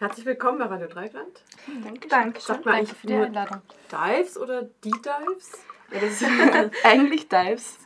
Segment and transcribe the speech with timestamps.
[0.00, 1.42] Herzlich willkommen bei Radio Dreigland.
[1.84, 2.08] Danke.
[2.08, 3.60] Danke, Sagt man Danke für die Einladung.
[3.92, 5.52] Dives oder die Dives?
[5.92, 7.78] Ja, das sind eigentlich Dives.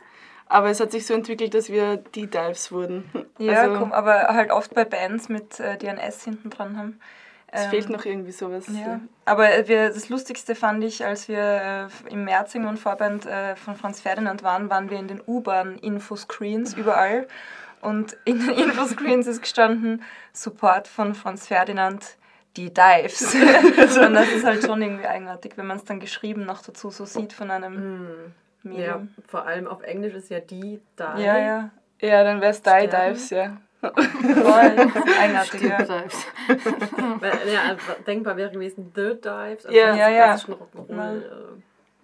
[0.45, 3.11] Aber es hat sich so entwickelt, dass wir die Dives wurden.
[3.37, 7.01] Ja, also, komm, aber halt oft bei Bands mit äh, DNS hinten dran haben.
[7.47, 8.63] Es ähm, fehlt noch irgendwie sowas.
[8.69, 9.01] Ja.
[9.25, 13.75] Aber wir, das Lustigste fand ich, als wir äh, im März und Vorband äh, von
[13.75, 17.27] Franz Ferdinand waren, waren wir in den U-Bahn-Infoscreens überall.
[17.85, 22.17] Und in den Infoscreens ist gestanden, Support von Franz Ferdinand,
[22.57, 23.35] die Dives.
[23.97, 27.05] und das ist halt schon irgendwie eigenartig, wenn man es dann geschrieben noch dazu so
[27.05, 28.33] sieht von einem mm.
[28.63, 28.85] Medium.
[29.17, 31.21] Ja, vor allem auf Englisch ist ja die Dive.
[31.21, 31.69] Ja, ja.
[32.01, 33.57] Ja, dann wäre es Die Dives, ja.
[33.81, 33.93] Voll
[35.21, 35.77] eigenartig, ja.
[35.81, 36.25] Dives.
[37.53, 39.65] ja, also denkbar wäre gewesen The Dives.
[39.65, 40.35] Also ja, ja, ja.
[40.35, 41.23] Rock'n'Roll.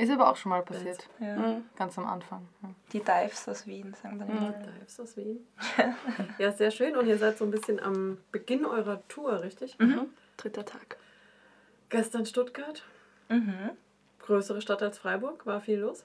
[0.01, 1.07] Ist aber auch schon mal passiert.
[1.19, 1.35] Ja.
[1.35, 1.65] Mhm.
[1.75, 2.47] Ganz am Anfang.
[2.63, 2.69] Ja.
[2.91, 4.53] Die Dives aus Wien, sagen wir mhm.
[4.59, 5.45] Die Dives aus Wien.
[6.39, 6.95] ja, sehr schön.
[6.95, 9.77] Und ihr seid so ein bisschen am Beginn eurer Tour, richtig?
[9.77, 10.07] Mhm.
[10.37, 10.97] Dritter Tag.
[11.89, 12.83] Gestern Stuttgart.
[13.29, 13.71] Mhm.
[14.19, 15.45] Größere Stadt als Freiburg.
[15.45, 16.03] War viel los?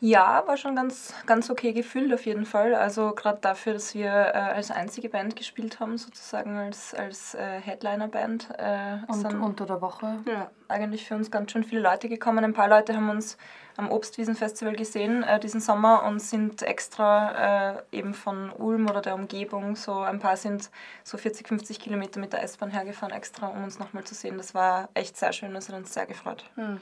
[0.00, 2.74] Ja, war schon ganz, ganz okay gefüllt auf jeden Fall.
[2.74, 7.60] Also gerade dafür, dass wir äh, als einzige Band gespielt haben, sozusagen als, als äh,
[7.60, 8.48] Headliner-Band.
[8.58, 10.18] Äh, Und unter der Woche?
[10.26, 12.44] Ja, eigentlich für uns ganz schön viele Leute gekommen.
[12.44, 13.38] Ein paar Leute haben uns
[13.78, 19.14] am Obstwiesenfestival gesehen äh, diesen Sommer und sind extra äh, eben von Ulm oder der
[19.14, 20.70] Umgebung, so ein paar sind
[21.04, 24.36] so 40, 50 Kilometer mit der S-Bahn hergefahren extra, um uns nochmal zu sehen.
[24.36, 26.44] Das war echt sehr schön, das hat uns sehr gefreut.
[26.54, 26.80] Hm.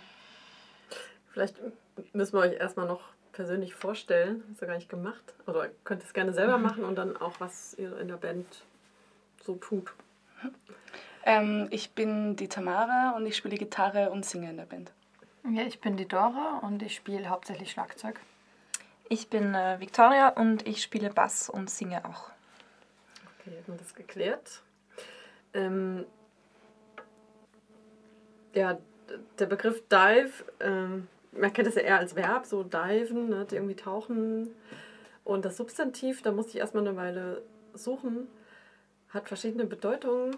[1.32, 1.56] Vielleicht
[2.12, 4.42] müssen wir euch erstmal noch persönlich vorstellen.
[4.42, 5.34] Das ist ja gar nicht gemacht.
[5.46, 8.46] Oder könnt ihr es gerne selber machen und dann auch, was ihr in der Band
[9.42, 9.92] so tut.
[11.24, 14.92] Ähm, ich bin die Tamara und ich spiele Gitarre und singe in der Band.
[15.50, 18.18] Ja, ich bin die Dora und ich spiele hauptsächlich Schlagzeug.
[19.08, 22.30] Ich bin äh, Victoria und ich spiele Bass und singe auch.
[23.40, 24.62] Okay, haben wir das geklärt.
[25.52, 26.06] Ähm,
[28.54, 28.78] ja,
[29.38, 33.76] der Begriff Dive ähm, man kennt das ja eher als Verb, so diven, ne, irgendwie
[33.76, 34.54] tauchen.
[35.24, 38.28] Und das Substantiv, da musste ich erstmal eine Weile suchen,
[39.08, 40.36] hat verschiedene Bedeutungen.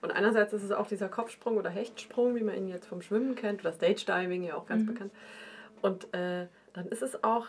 [0.00, 3.34] Und einerseits ist es auch dieser Kopfsprung oder Hechtsprung, wie man ihn jetzt vom Schwimmen
[3.34, 4.86] kennt, oder Stage Diving ja auch ganz mhm.
[4.86, 5.12] bekannt.
[5.80, 7.46] Und äh, dann ist es auch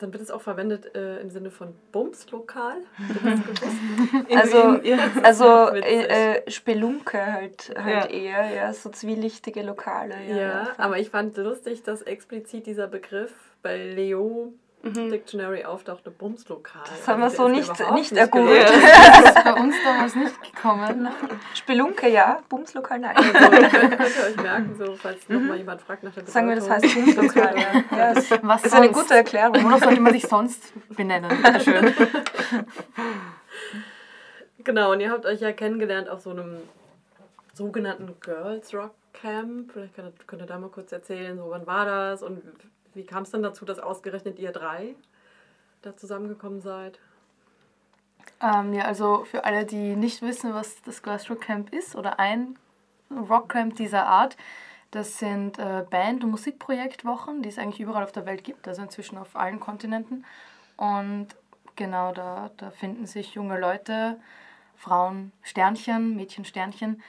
[0.00, 2.78] dann wird es auch verwendet äh, im Sinne von Bumslokal.
[4.36, 4.58] also
[5.22, 8.18] also äh, äh, Spelunke halt, halt ja.
[8.18, 10.14] eher, ja, so zwielichtige Lokale.
[10.28, 14.52] Ja, ja aber ich fand lustig, dass explizit dieser Begriff bei Leo
[14.82, 15.10] mhm.
[15.10, 16.82] Dictionary auftaucht, eine Bumslokal.
[16.84, 18.70] Das haben wir also so nicht, nicht ergoogelt.
[19.20, 21.08] Das ist bei uns damals nicht gekommen.
[21.54, 23.16] Spelunke ja, Bumslokal nein.
[23.34, 25.36] Also, könnt, ihr euch merken, so, falls mhm.
[25.36, 26.32] nochmal jemand fragt nach der Bedeutung.
[26.32, 27.56] Sagen wir, das heißt Bumslokal.
[27.56, 27.84] ja.
[27.96, 28.74] ja das Was ist sonst?
[28.74, 29.64] eine gute Erklärung.
[29.64, 31.30] Oder sollte man sich sonst benennen?
[31.62, 31.94] Schön.
[34.58, 36.56] genau, und ihr habt euch ja kennengelernt auf so einem
[37.52, 39.72] sogenannten Girls Rock Camp.
[39.72, 42.42] Vielleicht könnt, könnt ihr da mal kurz erzählen, so wann war das und
[42.94, 44.94] wie kam es denn dazu, dass ausgerechnet ihr drei
[45.82, 46.98] da zusammengekommen seid?
[48.40, 52.58] Ähm, ja, also für alle, die nicht wissen, was das Glassrock Camp ist oder ein
[53.10, 54.36] Rockcamp dieser Art,
[54.90, 58.82] das sind äh, Band- und Musikprojektwochen, die es eigentlich überall auf der Welt gibt, also
[58.82, 60.24] inzwischen auf allen Kontinenten.
[60.76, 61.28] Und
[61.76, 64.18] genau, da, da finden sich junge Leute,
[64.76, 67.02] Frauen Sternchen, Mädchen Sternchen,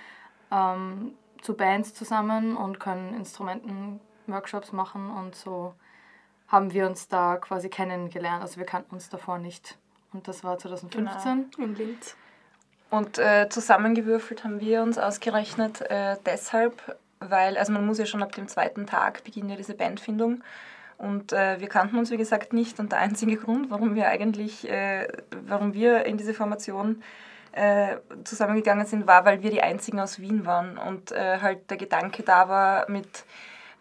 [0.51, 3.99] ähm, zu Bands zusammen und können Instrumenten
[4.31, 5.73] Workshops machen und so
[6.47, 8.41] haben wir uns da quasi kennengelernt.
[8.41, 9.77] Also wir kannten uns davor nicht.
[10.13, 11.67] Und das war 2015 genau.
[11.67, 12.15] in Linz.
[12.89, 18.21] Und äh, zusammengewürfelt haben wir uns ausgerechnet äh, deshalb, weil, also man muss ja schon
[18.21, 20.43] ab dem zweiten Tag beginnen ja diese Bandfindung.
[20.97, 22.79] Und äh, wir kannten uns, wie gesagt, nicht.
[22.79, 25.07] Und der einzige Grund, warum wir eigentlich, äh,
[25.47, 27.01] warum wir in diese Formation
[27.53, 30.77] äh, zusammengegangen sind, war, weil wir die einzigen aus Wien waren.
[30.77, 33.23] Und äh, halt der Gedanke da war, mit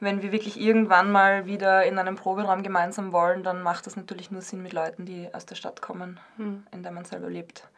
[0.00, 4.31] wenn wir wirklich irgendwann mal wieder in einem Proberaum gemeinsam wollen, dann macht das natürlich
[4.31, 6.65] nur Sinn mit Leuten, die aus der Stadt kommen, hm.
[6.72, 7.69] in der man selber lebt.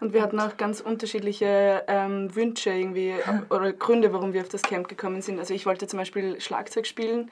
[0.00, 3.14] Und wir hatten auch ganz unterschiedliche ähm, Wünsche irgendwie
[3.50, 5.38] oder Gründe, warum wir auf das Camp gekommen sind.
[5.38, 7.30] Also ich wollte zum Beispiel Schlagzeug spielen.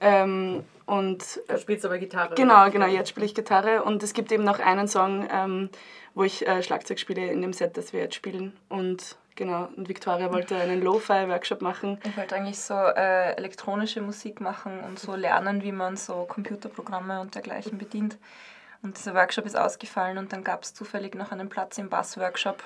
[0.00, 2.34] Ähm, und, du spielst aber Gitarre.
[2.34, 3.82] Genau, genau, jetzt spiele ich Gitarre.
[3.84, 5.70] Und es gibt eben noch einen Song, ähm,
[6.14, 8.56] wo ich äh, Schlagzeug spiele in dem Set, das wir jetzt spielen.
[8.68, 12.00] Und Genau, und Victoria wollte einen Lo-Fi-Workshop machen.
[12.02, 17.20] Ich wollte eigentlich so äh, elektronische Musik machen und so lernen, wie man so Computerprogramme
[17.20, 18.18] und dergleichen bedient.
[18.82, 22.64] Und dieser Workshop ist ausgefallen und dann gab es zufällig noch einen Platz im Bass-Workshop.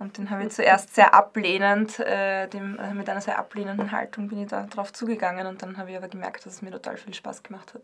[0.00, 4.26] Und den habe ich zuerst sehr ablehnend, äh, dem, äh, mit einer sehr ablehnenden Haltung
[4.26, 7.14] bin ich da zugegangen und dann habe ich aber gemerkt, dass es mir total viel
[7.14, 7.82] Spaß gemacht hat.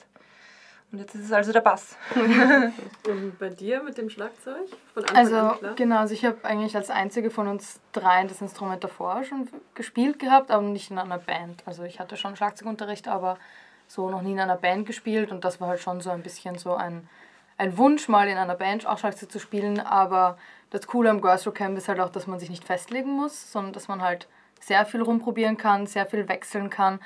[0.92, 1.96] Und jetzt ist es also der Bass.
[2.14, 4.66] Und bei dir mit dem Schlagzeug?
[4.92, 5.74] Von Anfang Also an klar?
[5.76, 10.18] genau, also ich habe eigentlich als einzige von uns dreien das Instrument davor schon gespielt
[10.18, 11.62] gehabt, aber nicht in einer Band.
[11.64, 13.38] Also ich hatte schon Schlagzeugunterricht, aber
[13.86, 16.58] so noch nie in einer Band gespielt und das war halt schon so ein bisschen
[16.58, 17.08] so ein,
[17.56, 19.78] ein Wunsch, mal in einer Band auch Schlagzeug zu spielen.
[19.78, 20.38] Aber
[20.70, 23.52] das Coole am Girls Rock Camp ist halt auch, dass man sich nicht festlegen muss,
[23.52, 24.26] sondern dass man halt
[24.60, 27.00] sehr viel rumprobieren kann, sehr viel wechseln kann.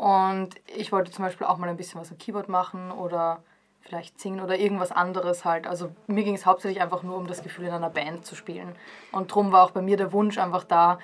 [0.00, 3.42] Und ich wollte zum Beispiel auch mal ein bisschen was am Keyboard machen oder
[3.82, 5.66] vielleicht singen oder irgendwas anderes halt.
[5.66, 8.74] Also mir ging es hauptsächlich einfach nur um das Gefühl, in einer Band zu spielen.
[9.12, 10.98] Und darum war auch bei mir der Wunsch einfach da,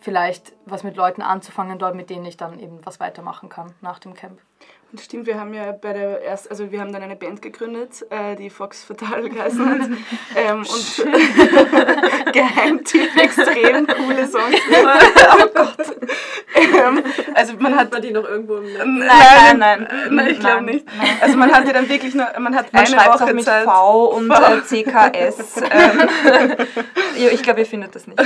[0.00, 4.00] vielleicht was mit Leuten anzufangen dort, mit denen ich dann eben was weitermachen kann nach
[4.00, 4.40] dem Camp.
[5.00, 8.36] Stimmt, wir haben ja bei der erst, also wir haben dann eine Band gegründet, äh,
[8.36, 9.88] die Fox Fatal geheißen hat.
[10.36, 11.06] ähm, und
[12.32, 14.54] Geheimtipp, extrem coole Songs.
[15.38, 15.96] oh Gott.
[16.54, 17.02] Ähm,
[17.34, 18.82] also man hat Hat man die noch irgendwo im Netz?
[18.84, 19.88] Nein, nein, nein.
[20.10, 20.86] nein, ich glaube nicht.
[20.86, 21.08] nein.
[21.20, 23.64] Also man hatte dann wirklich nur, man hat Man eine auch Woche mit Zeit.
[23.64, 25.56] V und äh, CKS.
[25.56, 26.56] ähm,
[27.16, 28.20] ja, ich glaube, ihr findet das nicht.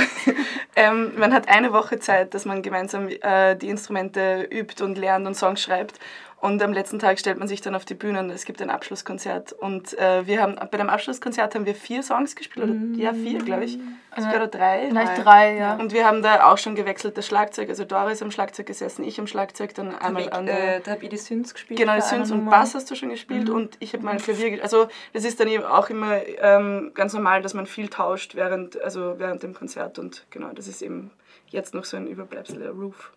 [0.75, 5.25] Ähm, man hat eine Woche Zeit, dass man gemeinsam äh, die Instrumente übt und lernt
[5.25, 5.99] und Songs schreibt.
[6.39, 8.69] Und am letzten Tag stellt man sich dann auf die Bühne und es gibt ein
[8.69, 9.53] Abschlusskonzert.
[9.53, 12.69] Und äh, wir haben bei dem Abschlusskonzert haben wir vier Songs gespielt.
[12.69, 13.79] Oder, ja, vier, glaube ich.
[14.15, 14.87] Zwei oder drei.
[14.89, 15.75] Vielleicht drei, ja.
[15.75, 17.69] Und wir haben da auch schon gewechselt das Schlagzeug.
[17.69, 20.77] Also Dora ist am Schlagzeug gesessen, ich am Schlagzeug, dann einmal an der...
[20.77, 21.79] Äh, da habe ich die Synths gespielt.
[21.79, 22.45] Genau, die Synths und.
[22.49, 24.61] Bass hast du schon gespielt und ich habe mein Klavier gespielt.
[24.61, 28.79] Also das ist dann eben auch immer ähm, ganz normal, dass man viel tauscht während,
[28.81, 31.11] also während dem Konzert und genau, das ist eben
[31.47, 33.11] jetzt noch so ein Überbleibsel der Roof.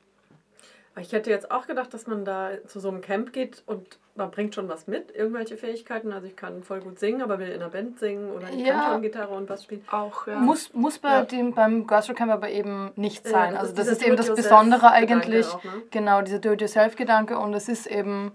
[0.99, 4.31] Ich hätte jetzt auch gedacht, dass man da zu so einem Camp geht und man
[4.31, 6.13] bringt schon was mit, irgendwelche Fähigkeiten.
[6.13, 8.75] Also ich kann voll gut singen, aber will in einer Band singen oder ich Ja.
[8.75, 9.85] kann schon Gitarre und Bass spielen.
[9.91, 10.37] Auch, ja.
[10.41, 11.23] Muss, muss bei Ja.
[11.23, 13.53] dem, beim Girls Rock Camp aber eben nicht sein.
[13.53, 15.47] das also ist das ist eben das Besondere eigentlich.
[15.47, 15.71] auch, ne?
[15.91, 18.33] Genau, dieser Do-it-yourself-Gedanke und es ist eben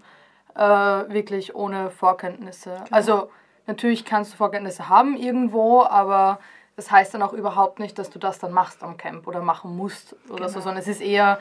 [0.56, 2.86] äh, wirklich ohne Vorkenntnisse.
[2.90, 3.30] Also
[3.68, 6.40] natürlich kannst du Vorkenntnisse haben irgendwo, aber
[6.78, 9.76] das heißt dann auch überhaupt nicht, dass du das dann machst am Camp oder machen
[9.76, 11.38] musst oder so, sondern es ist eher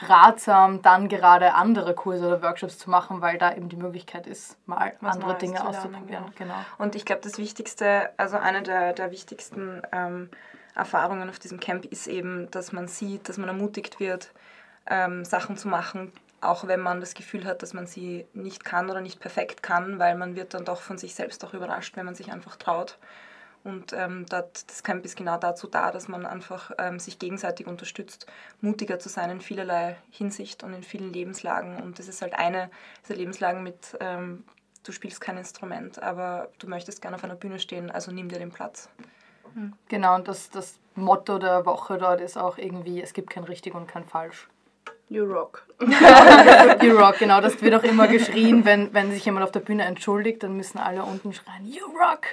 [0.00, 4.56] ratsam, dann gerade andere Kurse oder Workshops zu machen, weil da eben die Möglichkeit ist,
[4.66, 6.24] mal Was andere Neues Dinge auszuprobieren.
[6.24, 6.32] ja.
[6.36, 6.54] Genau.
[6.78, 10.30] Und ich glaube, das Wichtigste, also eine der, der wichtigsten ähm,
[10.74, 14.30] Erfahrungen auf diesem Camp ist eben, dass man sieht, dass man ermutigt wird,
[14.86, 18.88] ähm, Sachen zu machen, auch wenn man das Gefühl hat, dass man sie nicht kann
[18.88, 22.06] oder nicht perfekt kann, weil man wird dann doch von sich selbst auch überrascht, wenn
[22.06, 22.98] man sich einfach traut.
[23.64, 27.66] Und ähm, dat, das Camp ist genau dazu da, dass man einfach ähm, sich gegenseitig
[27.66, 28.26] unterstützt,
[28.60, 31.82] mutiger zu sein in vielerlei Hinsicht und in vielen Lebenslagen.
[31.82, 32.70] Und das ist halt eine
[33.02, 34.44] dieser Lebenslagen mit, ähm,
[34.84, 38.38] du spielst kein Instrument, aber du möchtest gerne auf einer Bühne stehen, also nimm dir
[38.38, 38.88] den Platz.
[39.88, 43.74] Genau, und das, das Motto der Woche dort ist auch irgendwie, es gibt kein richtig
[43.74, 44.48] und kein falsch.
[45.10, 45.64] You rock.
[46.82, 49.84] You rock, genau, das wird auch immer geschrien, wenn, wenn sich jemand auf der Bühne
[49.84, 52.26] entschuldigt, dann müssen alle unten schreien, You rock!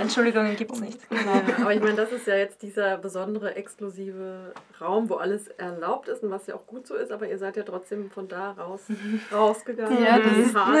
[0.00, 0.98] Entschuldigungen gibt es nicht.
[1.10, 6.08] Ja, aber ich meine, das ist ja jetzt dieser besondere, exklusive Raum, wo alles erlaubt
[6.08, 8.52] ist und was ja auch gut so ist, aber ihr seid ja trotzdem von da
[8.52, 8.82] raus
[9.32, 10.02] rausgegangen.
[10.02, 10.78] Ja, das die ist- harte,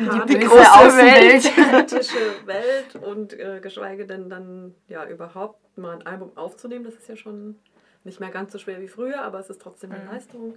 [0.00, 1.52] Die harte böse große Außenwelt.
[1.70, 7.08] politische Welt und äh, geschweige denn dann ja überhaupt mal ein Album aufzunehmen, das ist
[7.08, 7.56] ja schon
[8.04, 10.54] nicht mehr ganz so schwer wie früher, aber es ist trotzdem eine Leistung.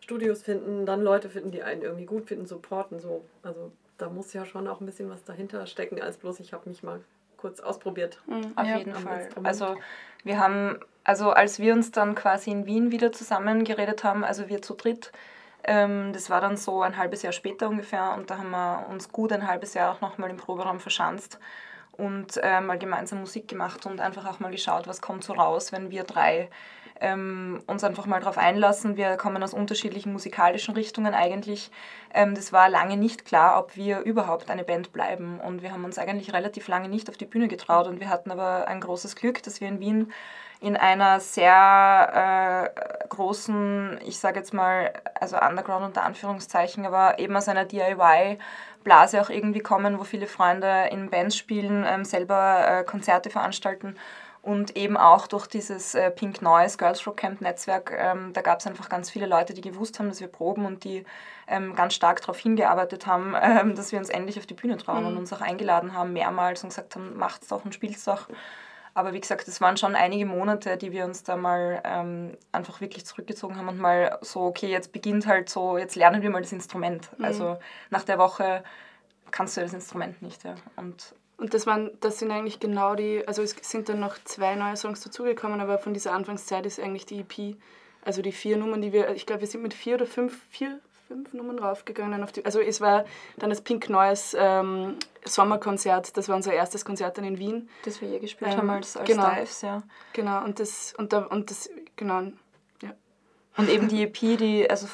[0.00, 3.24] Studios finden, dann Leute finden, die einen irgendwie gut finden, supporten, so.
[3.42, 6.68] Also da muss ja schon auch ein bisschen was dahinter stecken, als bloß ich habe
[6.68, 7.00] mich mal
[7.36, 8.20] kurz ausprobiert.
[8.56, 9.22] Auf Ja, jeden Fall.
[9.22, 9.46] Instrument.
[9.46, 9.76] Also
[10.24, 14.62] wir haben, also als wir uns dann quasi in Wien wieder zusammengeredet haben, also wir
[14.62, 15.12] zu dritt,
[15.64, 19.10] ähm, das war dann so ein halbes Jahr später ungefähr und da haben wir uns
[19.10, 21.38] gut ein halbes Jahr auch nochmal im Proberaum verschanzt
[21.92, 25.72] und äh, mal gemeinsam Musik gemacht und einfach auch mal geschaut, was kommt so raus,
[25.72, 26.48] wenn wir drei
[27.00, 28.96] ähm, uns einfach mal darauf einlassen.
[28.96, 31.70] Wir kommen aus unterschiedlichen musikalischen Richtungen eigentlich.
[32.12, 35.40] Ähm, das war lange nicht klar, ob wir überhaupt eine Band bleiben.
[35.40, 37.86] Und wir haben uns eigentlich relativ lange nicht auf die Bühne getraut.
[37.86, 40.12] Und wir hatten aber ein großes Glück, dass wir in Wien
[40.60, 47.36] in einer sehr äh, großen, ich sage jetzt mal, also Underground unter Anführungszeichen, aber eben
[47.36, 52.84] aus einer DIY-Blase auch irgendwie kommen, wo viele Freunde in Bands spielen, ähm, selber äh,
[52.84, 53.94] Konzerte veranstalten
[54.48, 58.60] und eben auch durch dieses äh, Pink Noise Girls Rock Camp Netzwerk, ähm, da gab
[58.60, 61.04] es einfach ganz viele Leute, die gewusst haben, dass wir proben und die
[61.48, 65.04] ähm, ganz stark darauf hingearbeitet haben, ähm, dass wir uns endlich auf die Bühne trauen
[65.04, 68.26] und uns auch eingeladen haben mehrmals und gesagt haben, macht's doch und spielt's doch.
[68.94, 72.80] Aber wie gesagt, es waren schon einige Monate, die wir uns da mal ähm, einfach
[72.80, 76.40] wirklich zurückgezogen haben und mal so, okay, jetzt beginnt halt so, jetzt lernen wir mal
[76.40, 77.10] das Instrument.
[77.20, 77.58] Also
[77.90, 78.64] nach der Woche
[79.30, 80.42] kannst du das Instrument nicht.
[80.44, 80.54] Ja.
[80.76, 84.56] Und Und das waren, das sind eigentlich genau die, also es sind dann noch zwei
[84.56, 87.56] neue Songs dazugekommen, aber von dieser Anfangszeit ist eigentlich die EP,
[88.04, 90.80] also die vier Nummern, die wir, ich glaube, wir sind mit vier oder fünf, vier,
[91.06, 92.24] fünf Nummern raufgegangen.
[92.24, 93.04] Auf die, also es war
[93.36, 97.68] dann das Pink Noise ähm, Sommerkonzert, das war unser erstes Konzert dann in Wien.
[97.84, 99.30] Das wir je gespielt Ähm, haben als, als genau.
[99.30, 99.84] Dives, ja.
[100.14, 102.22] Genau, und das, und, da, und das, genau,
[102.82, 102.90] ja.
[103.56, 104.88] Und eben die EP, die, also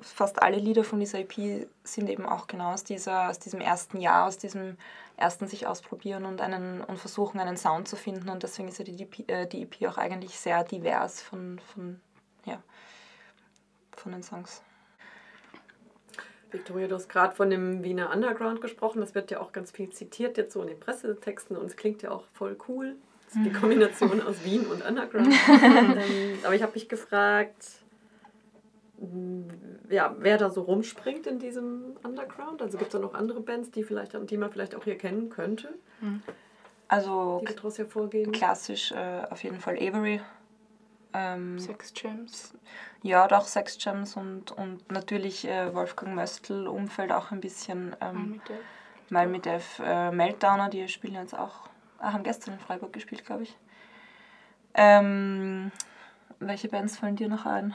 [0.00, 4.00] fast alle Lieder von dieser EP sind eben auch genau aus, dieser, aus diesem ersten
[4.00, 4.76] Jahr, aus diesem
[5.18, 8.28] ersten sich ausprobieren und, einen, und versuchen, einen Sound zu finden.
[8.28, 12.00] Und deswegen ist ja die, EP, äh, die EP auch eigentlich sehr divers von, von,
[12.44, 12.62] ja,
[13.96, 14.62] von den Songs.
[16.50, 19.00] Victoria, du hast gerade von dem Wiener Underground gesprochen.
[19.00, 22.02] Das wird ja auch ganz viel zitiert jetzt so in den Pressetexten und es klingt
[22.02, 22.96] ja auch voll cool.
[23.26, 25.28] Das ist die Kombination aus Wien und Underground.
[25.62, 27.66] ähm, aber ich habe mich gefragt,
[29.90, 32.60] ja, wer da so rumspringt in diesem Underground.
[32.62, 35.28] Also gibt es da noch andere Bands, die, vielleicht, die man vielleicht auch hier kennen
[35.30, 35.74] könnte,
[36.88, 38.32] Also die daraus hervorgehen?
[38.32, 40.20] klassisch äh, auf jeden Fall Avery.
[41.14, 42.54] Ähm, Sex Jams.
[43.02, 47.96] ja, doch Sex Gems und, und natürlich äh, Wolfgang Möstl, Umfeld auch ein bisschen.
[48.00, 48.56] Ähm, Mit der-
[49.10, 53.56] Malmedef äh, Meltdowner, die spielen jetzt auch, ah, haben gestern in Freiburg gespielt, glaube ich.
[54.74, 55.72] Ähm,
[56.40, 57.72] welche Bands fallen dir noch ein?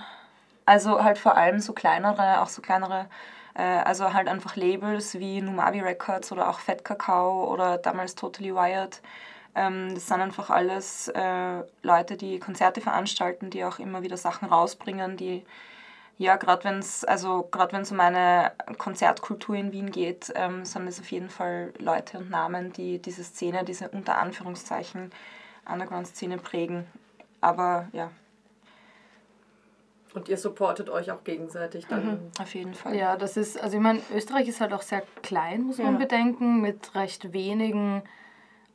[0.65, 3.07] Also halt vor allem so kleinere, auch so kleinere,
[3.55, 8.53] äh, also halt einfach Labels wie Numavi Records oder auch Fat Kakao oder damals Totally
[8.55, 9.01] Wired.
[9.55, 14.47] Ähm, das sind einfach alles äh, Leute, die Konzerte veranstalten, die auch immer wieder Sachen
[14.49, 15.45] rausbringen, die
[16.17, 21.11] ja, gerade wenn es also um eine Konzertkultur in Wien geht, ähm, sind es auf
[21.11, 25.11] jeden Fall Leute und Namen, die diese Szene, diese unter Anführungszeichen
[25.65, 26.85] Underground-Szene prägen.
[27.41, 28.11] Aber ja,
[30.13, 32.31] Und ihr supportet euch auch gegenseitig dann.
[32.39, 32.95] auf jeden Fall.
[32.95, 35.99] Ja, das ist, also ich meine, Österreich ist halt auch sehr klein, muss man Ja.
[35.99, 38.03] bedenken, mit recht wenigen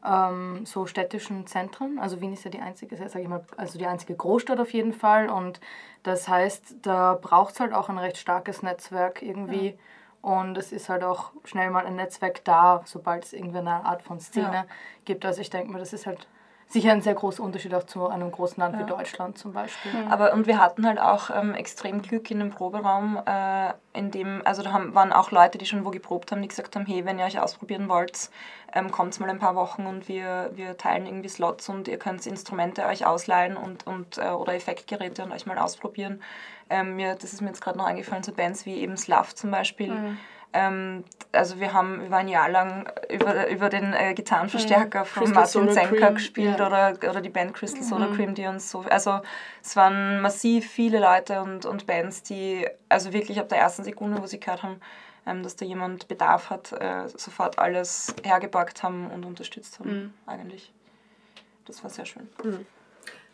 [0.04, 1.98] ähm, so städtischen Zentren.
[1.98, 4.92] Also Wien ist ja die einzige, sag ich mal, also die einzige Großstadt auf jeden
[4.92, 5.28] Fall.
[5.28, 5.60] Und
[6.02, 9.76] das heißt, da braucht es halt auch ein recht starkes Netzwerk irgendwie.
[10.20, 14.02] Und es ist halt auch schnell mal ein Netzwerk da, sobald es irgendwie eine Art
[14.02, 14.66] von Szene Ja.
[15.04, 15.24] gibt.
[15.24, 16.26] Also ich denke mal, das ist halt
[16.68, 19.90] sicher ein sehr großer Unterschied auch zu einem großen Land wie Deutschland zum Beispiel.
[20.10, 24.42] Aber und wir hatten halt auch ähm, extrem Glück in dem Proberaum, äh, in dem,
[24.44, 27.06] also da haben, waren auch Leute, die schon wo geprobt haben, die gesagt haben, hey,
[27.06, 28.30] wenn ihr euch ausprobieren wollt,
[28.74, 32.26] ähm, kommt mal ein paar Wochen und wir, wir teilen irgendwie Slots und ihr könnt
[32.26, 36.22] Instrumente euch ausleihen und, und äh, oder Effektgeräte und euch mal ausprobieren.
[36.68, 39.50] Ähm, mir, das ist mir jetzt gerade noch eingefallen, so Bands wie eben Slav zum
[39.50, 40.16] Beispiel.
[40.58, 45.34] Ähm, also wir haben über ein Jahr lang über, über den äh, Gitarrenverstärker von Crystal
[45.34, 46.66] Martin Soda Zenker Cream, gespielt ja.
[46.66, 48.80] oder, oder die Band Crystal Soda Cream, die uns so.
[48.80, 49.20] Also
[49.62, 54.20] es waren massiv viele Leute und, und Bands, die also wirklich ab der ersten Sekunde,
[54.20, 54.80] wo sie gehört haben,
[55.26, 60.72] ähm, dass da jemand Bedarf hat, äh, sofort alles hergeborgt haben und unterstützt haben, eigentlich.
[61.66, 62.28] Das war sehr schön.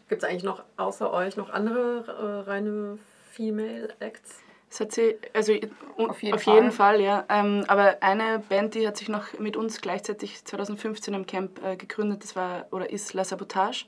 [0.09, 2.99] Gibt es eigentlich noch außer euch noch andere äh, reine
[3.31, 4.44] Female Acts?
[4.75, 6.97] Es hat sie, also Auf auf jeden jeden, Fall.
[6.97, 7.01] Fall.
[7.01, 7.25] ja.
[7.29, 11.77] Ähm, aber eine Band, die hat sich noch mit uns gleichzeitig 2015 am Camp äh,
[11.77, 13.85] gegründet, das war oder ist La Sabotage.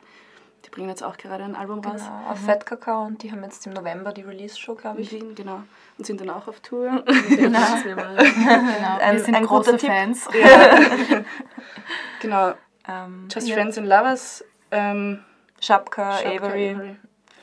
[0.64, 2.02] Die bringen jetzt auch gerade ein Album raus.
[2.04, 5.10] Genau, auf Fat Kakao und die haben jetzt im November die Release-Show, glaube ich.
[5.10, 5.60] Wien, genau.
[5.98, 7.02] Und sind dann auch auf Tour.
[7.28, 7.58] Genau.
[7.84, 9.80] Genau, Ein- wir sind ein große.
[9.80, 10.28] Fans.
[12.20, 12.52] genau.
[12.88, 13.56] Ähm, Just ja.
[13.56, 14.44] Friends and Lovers.
[14.70, 15.24] Ähm,
[15.60, 16.96] Schapka, Shopka, Avery.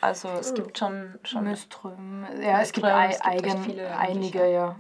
[0.04, 2.28] Also es gibt schon, schon Möström.
[2.42, 4.76] Ja, es gibt, es gibt eigen, viele einige, ja.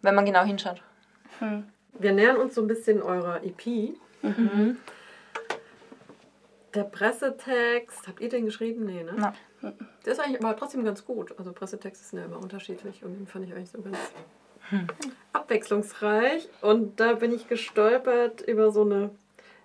[0.00, 0.80] wenn man genau hinschaut.
[1.98, 3.94] Wir nähern uns so ein bisschen eurer EP.
[6.74, 8.86] Der Pressetext, habt ihr den geschrieben?
[8.86, 9.12] Nee, ne?
[9.60, 9.74] Nein.
[10.06, 11.38] Der ist eigentlich aber trotzdem ganz gut.
[11.38, 13.98] Also Pressetexte sind ja immer unterschiedlich und den fand ich eigentlich so ganz
[15.34, 16.48] abwechslungsreich.
[16.62, 19.10] Und da bin ich gestolpert über so eine,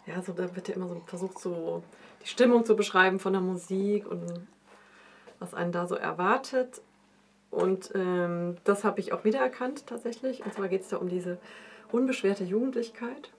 [0.06, 1.84] ja, so da wird ja immer so versucht, so
[2.24, 4.48] die Stimmung zu beschreiben von der Musik und
[5.40, 6.82] was einen da so erwartet.
[7.50, 10.46] Und ähm, das habe ich auch wiedererkannt tatsächlich.
[10.46, 11.38] Und zwar geht es da um diese
[11.92, 13.32] unbeschwerte Jugendlichkeit.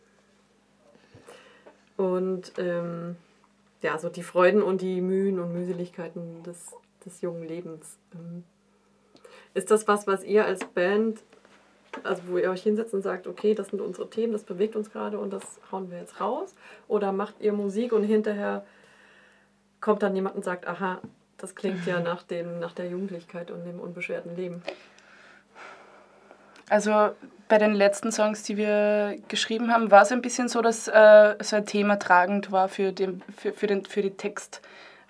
[1.96, 3.16] Und ähm,
[3.80, 6.72] ja, so die Freuden und die Mühen und Mühseligkeiten des,
[7.04, 7.98] des jungen Lebens.
[8.14, 8.44] Ähm,
[9.54, 11.22] ist das was, was ihr als Band,
[12.04, 14.90] also wo ihr euch hinsetzt und sagt, okay, das sind unsere Themen, das bewegt uns
[14.90, 16.54] gerade und das hauen wir jetzt raus?
[16.88, 18.64] Oder macht ihr Musik und hinterher
[19.80, 21.00] kommt dann jemand und sagt, aha,
[21.38, 24.62] das klingt ja nach, dem, nach der Jugendlichkeit und dem unbeschwerten Leben?
[26.68, 27.10] Also
[27.48, 31.34] bei den letzten Songs, die wir geschrieben haben, war es ein bisschen so, dass äh,
[31.42, 34.16] so ein Thema tragend war für, den, für, für, den, für die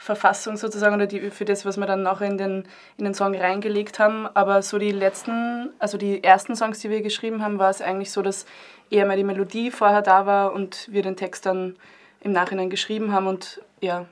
[0.02, 2.64] Textverfassung sozusagen oder die, für das, was wir dann noch in den,
[2.96, 4.28] in den Song reingelegt haben.
[4.34, 8.10] Aber so die letzten, also die ersten Songs, die wir geschrieben haben, war es eigentlich
[8.10, 8.44] so, dass
[8.90, 11.76] eher mal die Melodie vorher da war und wir den Text dann
[12.20, 14.06] im Nachhinein geschrieben haben und ja.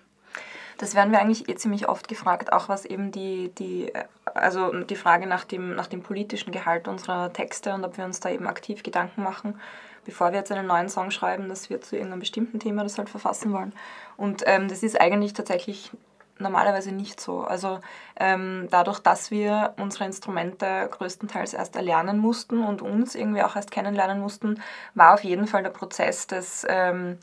[0.79, 3.93] Das werden wir eigentlich eh ziemlich oft gefragt, auch was eben die, die
[4.25, 8.21] also die Frage nach dem, nach dem politischen Gehalt unserer Texte und ob wir uns
[8.21, 9.61] da eben aktiv Gedanken machen,
[10.07, 13.11] bevor wir jetzt einen neuen Song schreiben, dass wir zu irgendeinem bestimmten Thema das halt
[13.11, 13.75] verfassen wollen.
[14.21, 15.91] Und ähm, das ist eigentlich tatsächlich
[16.39, 17.41] normalerweise nicht so.
[17.41, 17.81] Also
[18.19, 23.71] ähm, dadurch, dass wir unsere Instrumente größtenteils erst erlernen mussten und uns irgendwie auch erst
[23.71, 24.63] kennenlernen mussten,
[24.95, 27.17] war auf jeden Fall der Prozess des ähm,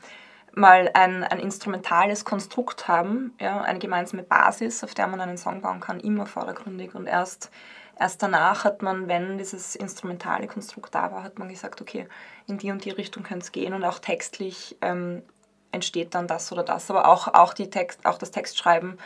[0.54, 5.60] mal ein, ein instrumentales Konstrukt haben, ja, eine gemeinsame Basis, auf der man einen Song
[5.60, 6.96] bauen kann, immer vordergründig.
[6.96, 7.52] Und erst,
[7.96, 12.08] erst danach hat man, wenn dieses instrumentale Konstrukt da war, hat man gesagt, okay,
[12.48, 15.22] in die und die Richtung könnte es gehen und auch textlich ähm,
[15.72, 16.90] entsteht dann das oder das.
[16.90, 18.98] Aber auch, auch, die Text, auch das Textschreiben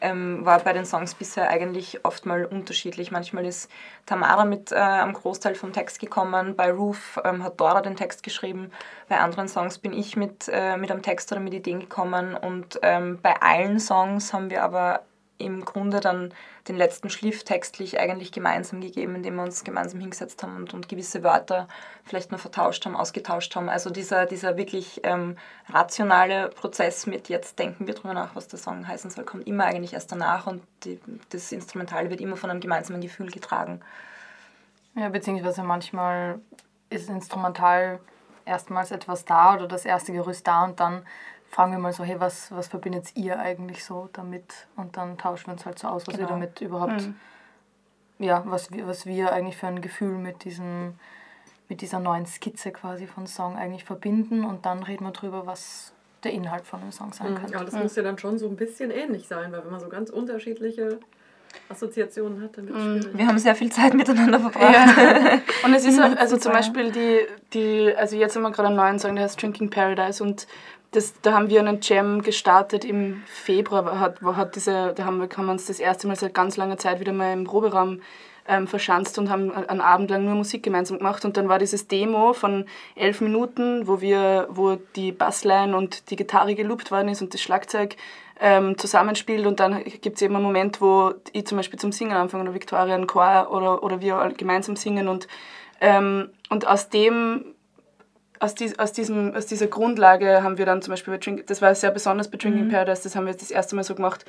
[0.00, 3.10] ähm, war bei den Songs bisher eigentlich oft mal unterschiedlich.
[3.10, 3.70] Manchmal ist
[4.06, 8.22] Tamara mit äh, am Großteil vom Text gekommen, bei Roof ähm, hat Dora den Text
[8.22, 8.70] geschrieben,
[9.08, 12.78] bei anderen Songs bin ich mit, äh, mit einem Text oder mit Ideen gekommen und
[12.82, 15.02] ähm, bei allen Songs haben wir aber
[15.40, 16.32] im Grunde dann
[16.68, 20.88] den letzten Schliff textlich eigentlich gemeinsam gegeben, indem wir uns gemeinsam hingesetzt haben und, und
[20.88, 21.68] gewisse Wörter
[22.04, 23.68] vielleicht nur vertauscht haben, ausgetauscht haben.
[23.68, 25.36] Also dieser, dieser wirklich ähm,
[25.68, 29.64] rationale Prozess mit jetzt denken wir drüber nach, was der Song heißen soll, kommt immer
[29.64, 33.80] eigentlich erst danach und die, das Instrumentale wird immer von einem gemeinsamen Gefühl getragen.
[34.94, 36.40] Ja, beziehungsweise manchmal
[36.90, 38.00] ist Instrumental
[38.44, 41.06] erstmals etwas da oder das erste Gerüst da und dann
[41.50, 44.68] fragen wir mal so, hey, was, was verbindet ihr eigentlich so damit?
[44.76, 46.28] Und dann tauschen wir uns halt so aus, was genau.
[46.28, 47.16] wir damit überhaupt, mhm.
[48.18, 50.94] ja, was wir, was wir eigentlich für ein Gefühl mit diesem,
[51.68, 55.92] mit dieser neuen Skizze quasi von Song eigentlich verbinden und dann reden wir drüber, was
[56.22, 57.36] der Inhalt von einem Song sein mhm.
[57.36, 57.52] kann.
[57.52, 57.82] Ja, das mhm.
[57.82, 61.00] muss ja dann schon so ein bisschen ähnlich sein, weil wenn man so ganz unterschiedliche
[61.68, 63.18] Assoziationen hat, dann wird es mhm.
[63.18, 64.72] Wir haben sehr viel Zeit miteinander verbracht.
[64.72, 65.40] Ja.
[65.64, 68.76] Und es ist auch, also zum Beispiel die, die, also jetzt haben wir gerade einen
[68.76, 70.46] neuen Song, der heißt Drinking Paradise und
[70.92, 74.00] das, da haben wir einen Jam gestartet im Februar.
[74.00, 76.78] Hat, hat diese, da haben wir, haben wir uns das erste Mal seit ganz langer
[76.78, 78.00] Zeit wieder mal im Proberaum
[78.48, 81.24] ähm, verschanzt und haben einen Abend lang nur Musik gemeinsam gemacht.
[81.24, 82.64] Und dann war dieses Demo von
[82.96, 87.40] elf Minuten, wo, wir, wo die Bassline und die Gitarre geloopt worden ist und das
[87.40, 87.94] Schlagzeug
[88.40, 89.46] ähm, zusammenspielt.
[89.46, 92.54] Und dann gibt es eben einen Moment, wo ich zum Beispiel zum Singen anfange oder
[92.54, 95.06] Victoria ein Chor oder, oder wir gemeinsam singen.
[95.06, 95.28] Und,
[95.80, 97.54] ähm, und aus dem
[98.40, 101.62] aus, dies, aus, diesem, aus dieser Grundlage haben wir dann zum Beispiel bei Drink, das
[101.62, 102.70] war sehr besonders bei Drinking mhm.
[102.70, 104.24] Paradise, das haben wir das erste Mal so gemacht,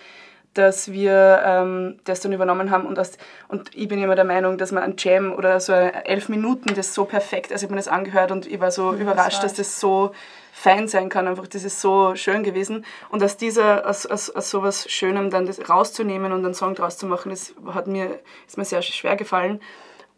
[0.53, 3.13] dass wir ähm, das dann übernommen haben und, aus,
[3.47, 6.93] und ich bin immer der Meinung, dass man ein Jam oder so elf Minuten das
[6.93, 9.53] so perfekt, also ich habe mir das angehört und ich war so mhm, überrascht, das
[9.53, 10.11] dass das so
[10.51, 12.85] fein sein kann, einfach das ist so schön gewesen.
[13.09, 16.97] Und aus dieser, aus, aus, aus sowas Schönem dann das rauszunehmen und einen Song draus
[16.97, 19.61] zu machen, das hat mir, ist mir sehr schwer gefallen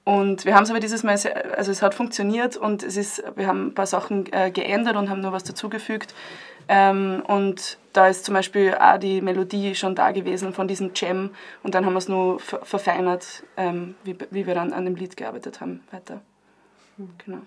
[0.06, 3.24] und wir haben es aber dieses Mal, sehr, also es hat funktioniert und es ist,
[3.36, 6.14] wir haben ein paar Sachen äh, geändert und haben nur was dazugefügt.
[6.68, 11.32] Ähm, und da ist zum Beispiel auch die Melodie schon da gewesen von diesem Jam
[11.62, 14.96] und dann haben wir es nur ver verfeinert, ähm, wie, wie wir dann an dem
[14.96, 16.22] Lied gearbeitet haben weiter.
[16.98, 17.10] Hm.
[17.26, 17.40] Genau.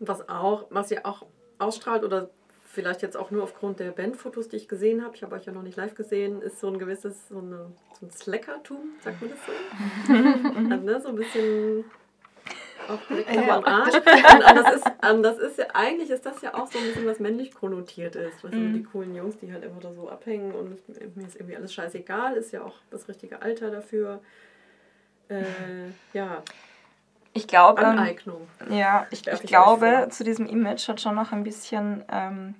[0.00, 1.26] Was auch, was ihr auch
[1.58, 2.30] ausstrahlt oder
[2.72, 5.52] vielleicht jetzt auch nur aufgrund der Bandfotos, die ich gesehen habe, ich habe euch ja
[5.52, 9.30] noch nicht live gesehen, ist so ein gewisses, so, eine, so ein Slackertum, sagt man
[9.30, 10.12] das so?
[10.72, 11.84] also, ne, so ein bisschen
[12.88, 13.56] auch direkt ja.
[13.56, 13.94] am Arsch.
[13.94, 17.20] Und, das ist, das ist ja, eigentlich ist das ja auch so ein bisschen was
[17.20, 18.42] männlich konnotiert ist.
[18.42, 18.74] Weißt mhm.
[18.74, 22.34] die coolen Jungs, die halt immer da so abhängen und mir ist irgendwie alles scheißegal,
[22.36, 24.20] ist ja auch das richtige Alter dafür.
[25.28, 25.44] Äh,
[26.12, 26.42] ja.
[27.32, 28.48] Ich glaube, Aneignung.
[28.70, 32.56] ja, ich, ich glaube, zu diesem Image hat schon noch ein bisschen ähm,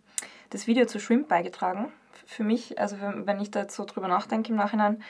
[0.50, 1.92] das Video zu Shrimp beigetragen.
[2.26, 5.02] Für mich, also wenn ich da jetzt so drüber nachdenke im Nachhinein,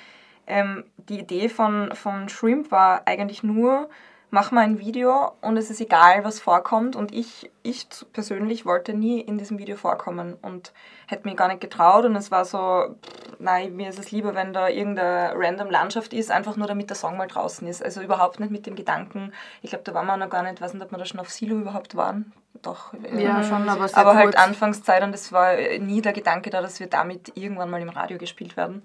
[0.46, 3.90] ähm, die Idee von, von Shrimp war eigentlich nur,
[4.30, 6.96] mach mal ein Video und es ist egal, was vorkommt.
[6.96, 10.72] Und ich, ich persönlich wollte nie in diesem Video vorkommen und
[11.06, 12.04] hätte mich gar nicht getraut.
[12.04, 12.94] Und es war so,
[13.38, 16.96] nein, mir ist es lieber, wenn da irgendeine random Landschaft ist, einfach nur damit der
[16.96, 17.84] Song mal draußen ist.
[17.84, 20.74] Also überhaupt nicht mit dem Gedanken, ich glaube, da waren wir noch gar nicht, weiß
[20.74, 22.32] nicht, ob wir da schon auf Silo überhaupt waren.
[22.62, 26.78] Doch, ja, schon, aber, aber halt Anfangszeit und es war nie der Gedanke da, dass
[26.78, 28.82] wir damit irgendwann mal im Radio gespielt werden.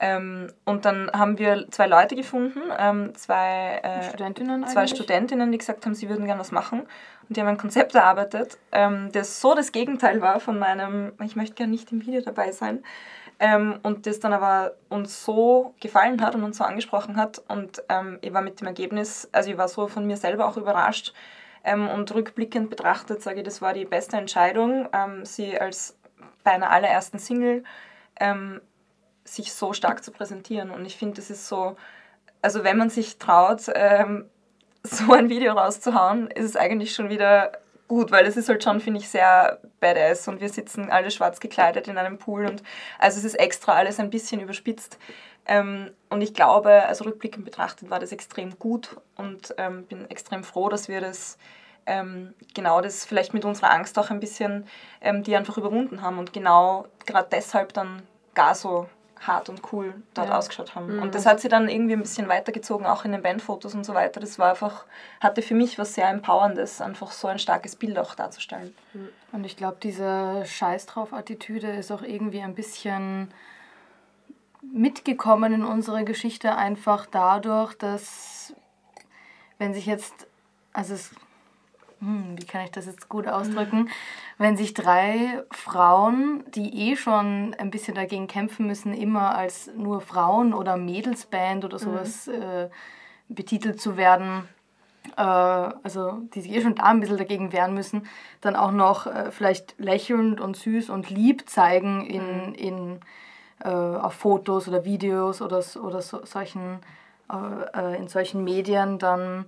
[0.00, 5.58] Ähm, und dann haben wir zwei Leute gefunden, ähm, zwei, äh, Studentinnen, zwei Studentinnen, die
[5.58, 6.80] gesagt haben, sie würden gerne was machen.
[7.28, 11.36] Und die haben ein Konzept erarbeitet, ähm, das so das Gegenteil war von meinem, ich
[11.36, 12.82] möchte gerne nicht im Video dabei sein.
[13.38, 17.42] Ähm, und das dann aber uns so gefallen hat und uns so angesprochen hat.
[17.48, 20.56] Und ähm, ich war mit dem Ergebnis, also ich war so von mir selber auch
[20.56, 21.14] überrascht.
[21.64, 24.88] Ähm, und rückblickend betrachtet sage ich, das war die beste Entscheidung,
[25.22, 25.96] sie als
[26.42, 27.64] bei einer allerersten Single
[29.24, 30.70] sich so stark zu präsentieren.
[30.70, 31.76] Und ich finde, das ist so,
[32.42, 34.28] also wenn man sich traut, ähm,
[34.82, 37.52] so ein Video rauszuhauen, ist es eigentlich schon wieder
[37.88, 41.40] gut, weil es ist halt schon, finde ich, sehr badass und wir sitzen alle schwarz
[41.40, 42.62] gekleidet in einem Pool und
[42.98, 44.98] also es ist extra alles ein bisschen überspitzt.
[45.46, 50.42] Ähm, und ich glaube, also rückblickend betrachtet war das extrem gut und ähm, bin extrem
[50.42, 51.36] froh, dass wir das
[51.86, 54.66] ähm, genau das vielleicht mit unserer Angst auch ein bisschen,
[55.02, 58.02] ähm, die einfach überwunden haben und genau gerade deshalb dann
[58.34, 58.88] gar so
[59.26, 60.38] hart und cool dort ja.
[60.38, 60.96] ausgeschaut haben.
[60.96, 61.02] Mhm.
[61.02, 63.94] Und das hat sie dann irgendwie ein bisschen weitergezogen, auch in den Bandfotos und so
[63.94, 64.20] weiter.
[64.20, 64.86] Das war einfach,
[65.20, 68.74] hatte für mich was sehr Empowerndes, einfach so ein starkes Bild auch darzustellen.
[69.32, 73.32] Und ich glaube, diese Scheiß drauf Attitüde ist auch irgendwie ein bisschen
[74.62, 78.54] mitgekommen in unsere Geschichte, einfach dadurch, dass
[79.58, 80.26] wenn sich jetzt,
[80.72, 81.10] also es
[82.00, 83.88] hm, wie kann ich das jetzt gut ausdrücken,
[84.38, 90.00] wenn sich drei Frauen, die eh schon ein bisschen dagegen kämpfen müssen, immer als nur
[90.00, 92.34] Frauen oder Mädelsband oder sowas mhm.
[92.34, 92.68] äh,
[93.28, 94.48] betitelt zu werden,
[95.16, 98.06] äh, also die sich eh schon da ein bisschen dagegen wehren müssen,
[98.40, 102.54] dann auch noch äh, vielleicht lächelnd und süß und lieb zeigen in, mhm.
[102.54, 103.00] in,
[103.60, 106.80] äh, auf Fotos oder Videos oder, oder so, solchen,
[107.32, 109.46] äh, äh, in solchen Medien, dann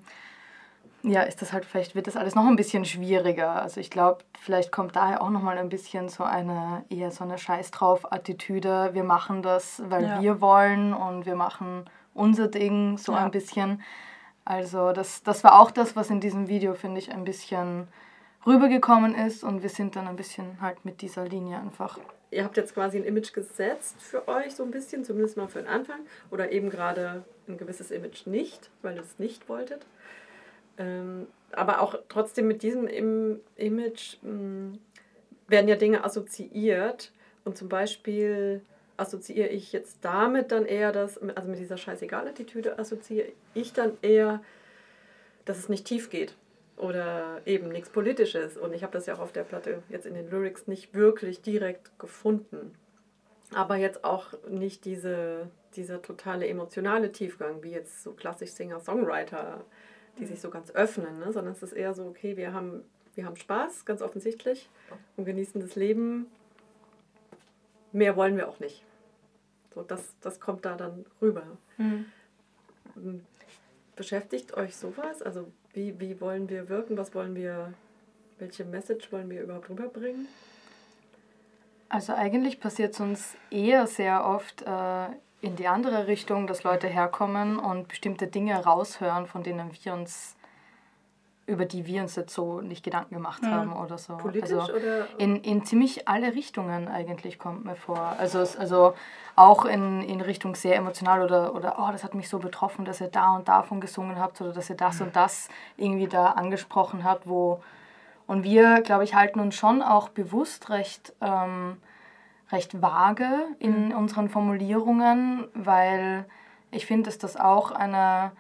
[1.07, 3.63] ja, ist das halt vielleicht, wird das alles noch ein bisschen schwieriger.
[3.63, 7.39] Also ich glaube, vielleicht kommt daher auch nochmal ein bisschen so eine, eher so eine
[7.39, 8.91] Scheiß drauf Attitüde.
[8.93, 10.21] Wir machen das, weil ja.
[10.21, 13.19] wir wollen und wir machen unser Ding so ja.
[13.19, 13.83] ein bisschen.
[14.45, 17.87] Also das, das war auch das, was in diesem Video, finde ich, ein bisschen
[18.45, 22.01] rübergekommen ist und wir sind dann ein bisschen halt mit dieser Linie einfach.
[22.33, 25.61] Ihr habt jetzt quasi ein Image gesetzt für euch, so ein bisschen, zumindest mal für
[25.61, 29.87] den Anfang, oder eben gerade ein gewisses Image nicht, weil ihr es nicht wolltet.
[30.79, 34.79] Ähm, aber auch trotzdem mit diesem Im Image mh, hm,
[35.49, 37.13] werden ja Dinge assoziiert.
[37.45, 38.63] Und zum Beispiel
[38.97, 44.43] assoziiere ich jetzt damit dann eher das, also mit dieser Scheißegal-Attitüde assoziiere ich dann eher,
[45.45, 46.35] dass es nicht tief geht
[46.77, 48.57] oder eben nichts Politisches.
[48.57, 51.41] Und ich habe das ja auch auf der Platte jetzt in den Lyrics nicht wirklich
[51.43, 52.75] direkt gefunden.
[53.55, 59.65] Aber jetzt auch nicht diese, dieser totale emotionale Tiefgang, wie jetzt so klassisch Singer-Songwriter
[60.19, 61.33] die sich so ganz öffnen, ne?
[61.33, 64.69] sondern es ist eher so, okay, wir haben, wir haben Spaß, ganz offensichtlich,
[65.17, 66.27] und genießen das Leben.
[67.93, 68.83] Mehr wollen wir auch nicht.
[69.75, 71.45] So, das, das kommt da dann rüber.
[71.77, 72.07] Mhm.
[73.95, 75.23] Beschäftigt euch sowas?
[75.23, 76.97] Also wie, wie wollen wir wirken?
[76.97, 77.75] Was wollen wir,
[78.39, 80.29] welche Message wollen wir überhaupt rüberbringen?
[81.89, 85.09] Also eigentlich passiert es uns eher sehr oft äh,
[85.41, 90.37] in die andere Richtung, dass Leute herkommen und bestimmte Dinge raushören, von denen wir uns
[91.47, 93.51] über die wir uns jetzt so nicht Gedanken gemacht mhm.
[93.51, 94.17] haben oder so.
[94.17, 95.07] Politisch also oder?
[95.19, 98.17] In, in ziemlich alle Richtungen eigentlich kommt mir vor.
[98.19, 98.95] Also, also
[99.37, 103.01] auch in, in Richtung sehr emotional oder, oder oh, das hat mich so betroffen, dass
[103.01, 105.07] ihr da und davon gesungen habt oder dass ihr das mhm.
[105.07, 107.63] und das irgendwie da angesprochen habt, wo
[108.27, 111.77] und wir, glaube ich, halten uns schon auch bewusst recht ähm,
[112.53, 113.29] recht vage
[113.59, 113.97] in mhm.
[113.97, 116.25] unseren Formulierungen, weil
[116.71, 118.33] ich finde, dass das auch eine,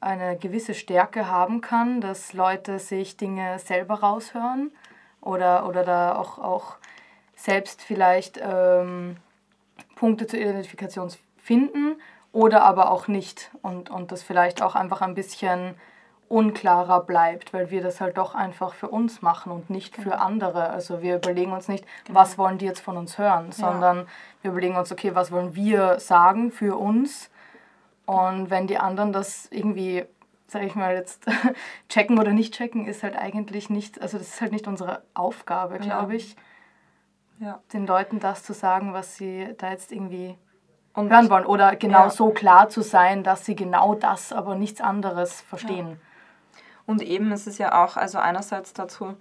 [0.00, 4.72] eine gewisse Stärke haben kann, dass Leute sich Dinge selber raushören
[5.20, 6.76] oder, oder da auch, auch
[7.34, 9.16] selbst vielleicht ähm,
[9.96, 11.96] Punkte zur Identifikation finden
[12.32, 15.74] oder aber auch nicht und, und das vielleicht auch einfach ein bisschen
[16.28, 20.16] unklarer bleibt, weil wir das halt doch einfach für uns machen und nicht für genau.
[20.16, 20.70] andere.
[20.70, 22.20] Also wir überlegen uns nicht, genau.
[22.20, 24.06] was wollen die jetzt von uns hören, sondern ja.
[24.42, 27.30] wir überlegen uns, okay, was wollen wir sagen für uns
[28.06, 30.04] und wenn die anderen das irgendwie,
[30.46, 31.26] sage ich mal jetzt,
[31.88, 35.78] checken oder nicht checken, ist halt eigentlich nicht, also das ist halt nicht unsere Aufgabe,
[35.78, 36.18] glaube ja.
[36.18, 36.36] ich,
[37.40, 37.60] ja.
[37.72, 40.36] den Leuten das zu sagen, was sie da jetzt irgendwie
[40.94, 44.80] und hören wollen oder genau so klar zu sein, dass sie genau das, aber nichts
[44.80, 46.00] anderes verstehen.
[46.86, 49.16] Und eben ist es ja auch, also einerseits dazu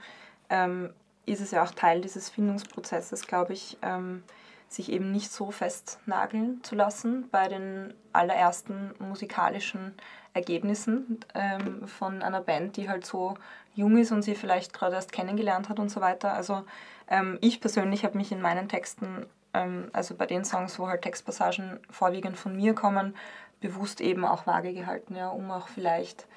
[0.50, 0.94] ähm,
[1.26, 4.24] ist es ja auch Teil dieses Findungsprozesses, glaube ich, ähm,
[4.68, 9.94] sich eben nicht so festnageln zu lassen bei den allerersten musikalischen
[10.34, 13.36] Ergebnissen ähm, von einer Band, die halt so
[13.76, 16.34] jung ist und sie vielleicht gerade erst kennengelernt hat und so weiter.
[16.34, 16.64] Also
[17.08, 21.04] ähm, ich persönlich habe mich in meinen Texten, ähm, also bei den Songs, wo halt
[21.04, 23.16] Textpassagen vorwiegend von mir kommen,
[23.62, 26.28] bewusst eben auch vage gehalten, ja, um auch vielleicht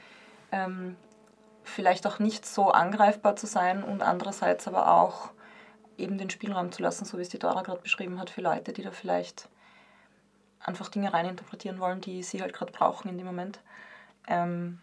[0.53, 0.97] ähm,
[1.66, 5.31] vielleicht auch nicht so angreifbar zu sein und andererseits aber auch
[5.98, 8.72] eben den Spielraum zu lassen, so wie es die Dora gerade beschrieben hat, für Leute,
[8.72, 9.48] die da vielleicht
[10.61, 13.61] einfach Dinge reininterpretieren wollen, die sie halt gerade brauchen in dem Moment.
[14.29, 14.79] Ähm,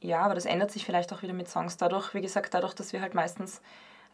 [0.00, 1.76] ja, aber das ändert sich vielleicht auch wieder mit Songs.
[1.76, 3.62] Dadurch, wie gesagt, dadurch, dass wir halt meistens,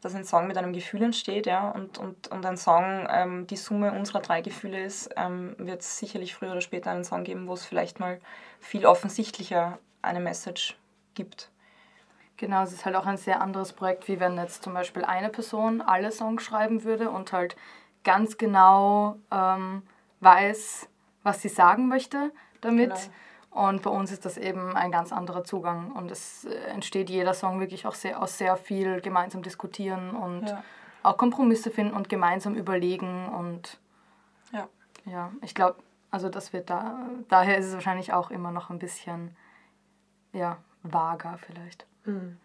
[0.01, 3.57] dass ein Song mit einem Gefühl entsteht, ja, und, und, und ein Song ähm, die
[3.57, 7.49] Summe unserer drei Gefühle ist, ähm, wird es sicherlich früher oder später einen Song geben,
[7.49, 8.21] wo es vielleicht mal
[8.61, 10.77] viel offensichtlicher eine Message
[11.15, 11.51] gibt.
[12.41, 15.29] Genau, es ist halt auch ein sehr anderes Projekt, wie wenn jetzt zum Beispiel eine
[15.29, 17.55] Person alle Songs schreiben würde und halt
[18.03, 19.83] ganz genau ähm,
[20.21, 20.89] weiß,
[21.23, 22.95] was sie sagen möchte damit.
[23.51, 23.67] Genau.
[23.67, 27.35] Und bei uns ist das eben ein ganz anderer Zugang und es äh, entsteht jeder
[27.35, 30.65] Song wirklich auch sehr, aus sehr viel gemeinsam diskutieren und ja.
[31.03, 33.79] auch Kompromisse finden und gemeinsam überlegen und
[34.51, 34.67] ja,
[35.05, 35.77] ja ich glaube,
[36.11, 39.37] also das wird da, daher ist es wahrscheinlich auch immer noch ein bisschen,
[40.33, 41.90] ja, vager vielleicht.
[42.05, 42.37] Mhm.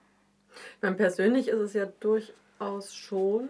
[0.81, 3.49] Meine, persönlich ist es ja durchaus schon.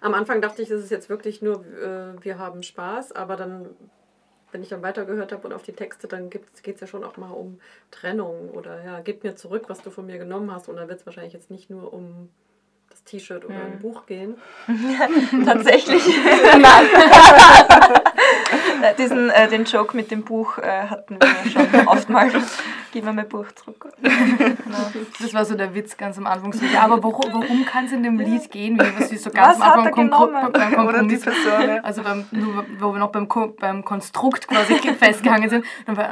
[0.00, 3.70] Am Anfang dachte ich, es ist jetzt wirklich nur, äh, wir haben Spaß, aber dann,
[4.52, 7.16] wenn ich dann weitergehört habe und auf die Texte, dann geht es ja schon auch
[7.16, 10.68] mal um Trennung oder ja, gib mir zurück, was du von mir genommen hast.
[10.68, 12.28] Und dann wird es wahrscheinlich jetzt nicht nur um
[12.90, 14.36] das T-Shirt oder ein Buch gehen.
[15.44, 16.04] Tatsächlich.
[18.98, 22.30] Diesen, äh, den Joke mit dem Buch äh, hatten wir schon oft mal.
[22.92, 23.88] Gib mir mein Buch zurück.
[25.20, 26.52] Das war so der Witz ganz am Anfang.
[26.52, 28.78] So, ja, aber worum, worum kann es in dem Lied gehen?
[28.78, 31.22] Wie was so ganz was am Anfang beim, Kompromiss.
[31.82, 35.64] Also beim, nur, wo wir noch beim, beim Konstrukt quasi festgehangen sind.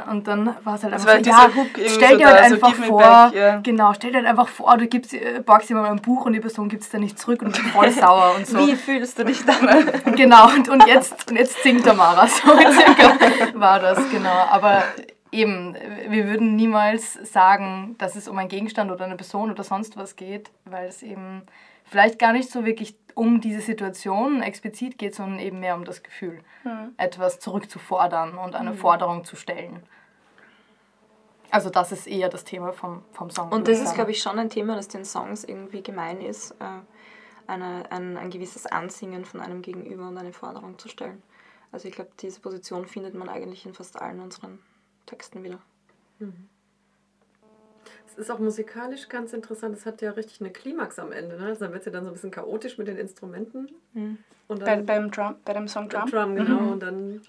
[0.09, 1.49] Und dann war es halt einfach so, ja,
[1.87, 3.59] stell dir halt so einfach vor, back, yeah.
[3.61, 6.39] genau, stell dir halt einfach vor, du gibst, äh, borgst jemand ein Buch und die
[6.39, 8.57] Person gibt es dann nicht zurück und voll sauer und so.
[8.57, 10.15] Wie fühlst du dich dann?
[10.15, 12.27] Genau, und, und, jetzt, und jetzt singt der Mara.
[12.71, 14.29] So war das, genau.
[14.29, 14.83] Aber
[15.31, 15.75] eben,
[16.07, 20.15] wir würden niemals sagen, dass es um einen Gegenstand oder eine Person oder sonst was
[20.15, 21.43] geht, weil es eben
[21.83, 26.03] vielleicht gar nicht so wirklich um diese Situation explizit geht, sondern eben mehr um das
[26.03, 26.93] Gefühl, mhm.
[26.97, 28.77] etwas zurückzufordern und eine mhm.
[28.77, 29.83] Forderung zu stellen.
[31.51, 33.51] Also das ist eher das Thema vom, vom Song.
[33.51, 36.65] Und das ist, glaube ich, schon ein Thema, das den Songs irgendwie gemein ist, äh,
[37.45, 41.21] eine, ein, ein gewisses Ansingen von einem Gegenüber und eine Forderung zu stellen.
[41.73, 44.59] Also ich glaube, diese Position findet man eigentlich in fast allen unseren
[45.07, 45.59] Texten wieder.
[46.19, 46.47] Mhm.
[48.05, 49.75] Es ist auch musikalisch ganz interessant.
[49.75, 51.35] Es hat ja richtig eine Klimax am Ende.
[51.35, 51.47] Ne?
[51.47, 53.69] Also dann wird es ja dann so ein bisschen chaotisch mit den Instrumenten.
[53.93, 54.19] Mhm.
[54.47, 56.09] Und dann, bei, beim Drum, bei dem Song Drum?
[56.11, 56.61] Drum, genau.
[56.61, 56.71] Mhm.
[56.73, 57.21] Und dann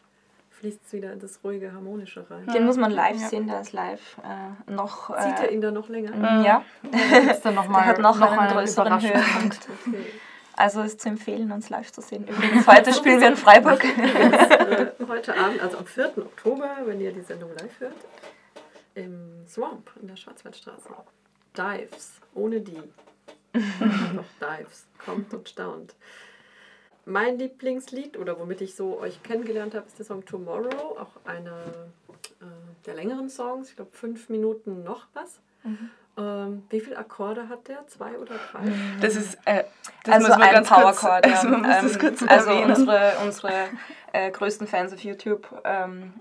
[0.51, 2.47] fließt es wieder in das ruhige, harmonische rein.
[2.49, 3.29] Den muss man live ja.
[3.29, 5.09] sehen, der ist live äh, noch.
[5.23, 6.15] Zieht er ihn da noch länger?
[6.15, 6.45] Mhm.
[6.45, 6.63] Ja.
[6.83, 9.69] Der, dann noch mal, der hat noch, noch einen größeren Höhepunkt.
[9.87, 10.05] Okay.
[10.57, 12.27] Also ist zu empfehlen, uns live zu sehen.
[12.29, 13.85] Übrigens, heute spielen wir in Freiburg.
[13.85, 16.19] äh, heute Abend, also am 4.
[16.19, 17.97] Oktober, wenn ihr die Sendung live hört,
[18.95, 20.89] im Swamp in der Schwarzwaldstraße.
[21.57, 22.83] Dives, ohne die.
[24.15, 25.95] Noch Dives, kommt und staunt.
[27.05, 31.65] Mein Lieblingslied oder womit ich so euch kennengelernt habe, ist der Song Tomorrow, auch einer
[32.41, 32.47] äh,
[32.87, 35.41] der längeren Songs, ich glaube fünf Minuten noch was.
[35.65, 35.91] Mhm.
[36.17, 37.87] Ähm, wie viele Akkorde hat der?
[37.89, 38.61] Zwei oder drei?
[39.01, 39.65] Das ist äh,
[40.05, 41.27] das also ein Powerchord.
[41.27, 41.35] Ja.
[41.35, 43.53] Also, ähm, also unsere, unsere
[44.13, 46.15] äh, größten Fans auf YouTube ähm,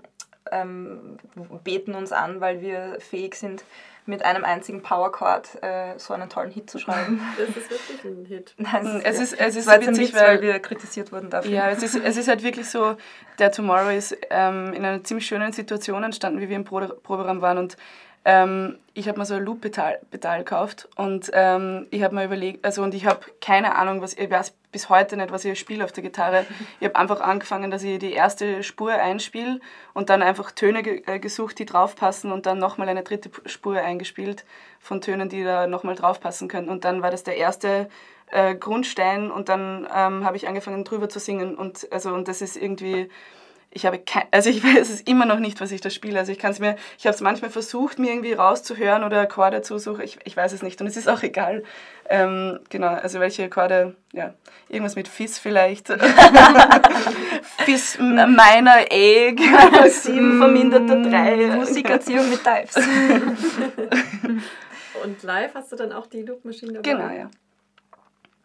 [0.50, 1.18] ähm,
[1.62, 3.64] beten uns an, weil wir fähig sind,
[4.06, 7.20] mit einem einzigen Powerchord äh, so einen tollen Hit zu schreiben.
[7.38, 8.54] Das ist wirklich ein Hit.
[8.58, 11.50] Nein, es ist, es ist witzig, Witz, weil, wir kritisiert wurden dafür.
[11.50, 12.96] Ja, es ist, es ist halt wirklich so,
[13.38, 17.58] der Tomorrow ist ähm, in einer ziemlich schönen Situation entstanden, wie wir im Proberaum waren
[17.58, 17.76] und
[18.24, 22.82] ähm, ich habe mir so ein Loop-Pedal gekauft und ähm, ich habe mir überlegt, also
[22.82, 25.92] und ich habe keine Ahnung, was ich weiß bis heute nicht, was ich spiele auf
[25.92, 26.46] der Gitarre.
[26.80, 29.60] Ich habe einfach angefangen, dass ich die erste Spur einspiele
[29.92, 33.78] und dann einfach Töne ge äh, gesucht, die draufpassen und dann nochmal eine dritte Spur
[33.78, 34.44] eingespielt
[34.80, 36.68] von Tönen, die da nochmal draufpassen können.
[36.68, 37.88] Und dann war das der erste
[38.30, 42.42] äh, Grundstein und dann ähm, habe ich angefangen drüber zu singen und also und das
[42.42, 43.10] ist irgendwie
[43.74, 46.18] ich habe kein, also ich weiß es immer noch nicht, was ich da spiele.
[46.18, 49.60] Also ich kann es mir, ich habe es manchmal versucht, mir irgendwie rauszuhören oder Akkorde
[49.62, 50.02] zu suchen.
[50.02, 51.64] Ich, ich weiß es nicht und es ist auch egal.
[52.08, 54.34] Ähm, genau, also welche Akkorde, ja,
[54.68, 55.88] irgendwas mit Fis vielleicht.
[57.64, 59.42] Fis meiner Egg.
[59.88, 61.36] Sieben verminderter drei.
[61.48, 62.76] Musikerziehung mit Dives.
[65.02, 66.90] und live hast du dann auch die Loopmaschine dabei?
[66.90, 67.30] Genau, ja.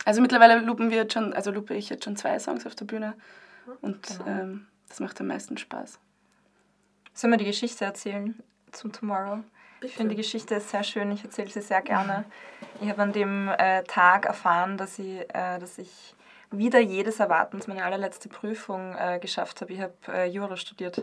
[0.06, 2.86] Also mittlerweile loopen wir jetzt schon, also loope ich jetzt schon zwei Songs auf der
[2.86, 3.14] Bühne.
[3.82, 4.26] Und genau.
[4.28, 6.00] ähm, das macht am meisten Spaß.
[7.14, 9.40] Sollen wir die Geschichte erzählen zum Tomorrow?
[9.82, 11.12] Ich finde, die Geschichte ist sehr schön.
[11.12, 12.26] Ich erzähle sie sehr gerne.
[12.82, 16.16] Ich habe an dem äh, Tag erfahren, dass ich, äh, dass ich
[16.52, 19.72] wieder jedes Erwartens meine allerletzte Prüfung äh, geschafft habe.
[19.72, 21.02] Ich habe äh, Jura studiert.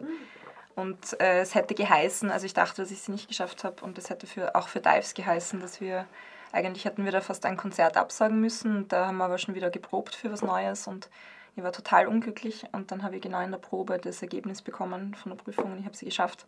[0.75, 3.97] Und äh, es hätte geheißen, also ich dachte, dass ich sie nicht geschafft habe und
[3.97, 6.05] es hätte für, auch für Dives geheißen, dass wir,
[6.53, 8.77] eigentlich hätten wir da fast ein Konzert absagen müssen.
[8.77, 11.09] Und da haben wir aber schon wieder geprobt für was Neues und
[11.57, 15.15] ich war total unglücklich und dann habe ich genau in der Probe das Ergebnis bekommen
[15.15, 16.47] von der Prüfung und ich habe sie geschafft.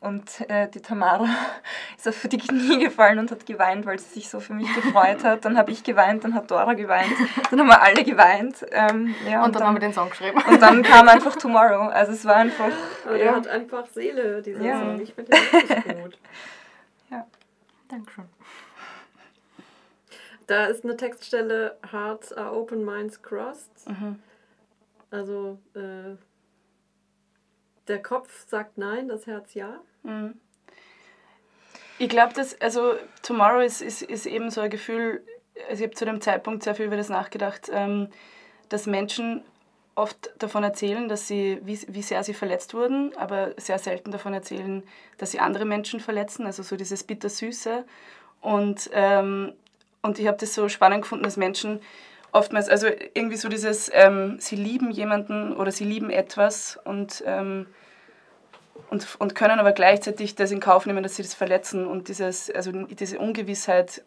[0.00, 1.28] Und äh, die Tamara
[1.96, 5.22] ist auf die Knie gefallen und hat geweint, weil sie sich so für mich gefreut
[5.22, 5.44] hat.
[5.44, 7.12] Dann habe ich geweint, dann hat Dora geweint,
[7.50, 8.66] dann haben wir alle geweint.
[8.72, 10.42] Ähm, ja, und, und dann, dann, haben wir den Song geschrieben.
[10.48, 11.88] Und dann kam einfach Tomorrow.
[11.90, 12.72] Also es war einfach...
[13.04, 13.36] Aber ja.
[13.36, 14.80] hat einfach Seele, dieser ja.
[14.80, 15.00] Song.
[15.00, 16.18] Ich finde den richtig gut.
[17.10, 17.26] Ja.
[17.88, 18.24] Dankeschön.
[20.46, 23.86] da ist eine Textstelle Hearts are open, minds crossed.
[23.86, 24.18] Mhm.
[25.10, 26.16] Also äh,
[27.88, 29.80] der Kopf sagt nein, das Herz ja.
[30.02, 30.34] Mhm.
[31.98, 35.22] Ich glaube, dass, also Tomorrow ist, ist, ist eben so ein Gefühl,
[35.68, 38.08] also ich habe zu dem Zeitpunkt sehr viel über das nachgedacht, ähm,
[38.68, 39.42] dass Menschen
[39.96, 44.32] oft davon erzählen, dass sie, wie, wie sehr sie verletzt wurden, aber sehr selten davon
[44.32, 44.82] erzählen,
[45.18, 47.84] dass sie andere Menschen verletzen, also so dieses Bittersüße.
[48.40, 49.52] Und, ähm,
[50.00, 51.80] und ich habe das so spannend gefunden, dass Menschen
[52.32, 57.66] oftmals, also irgendwie so dieses, ähm, sie lieben jemanden oder sie lieben etwas und ähm,
[58.88, 62.50] und, und können aber gleichzeitig das in Kauf nehmen, dass sie das verletzen und dieses,
[62.50, 64.02] also diese Ungewissheit,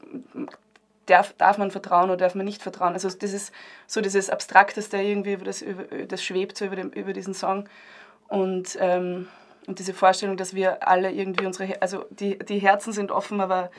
[1.06, 2.94] darf, darf man vertrauen oder darf man nicht vertrauen.
[2.94, 3.54] Also das ist
[3.88, 7.68] so dieses Abstrakteste irgendwie, das, über, das schwebt so über, dem, über diesen Song
[8.28, 9.28] und, ähm,
[9.68, 13.72] und diese Vorstellung, dass wir alle irgendwie unsere, also die, die Herzen sind offen, aber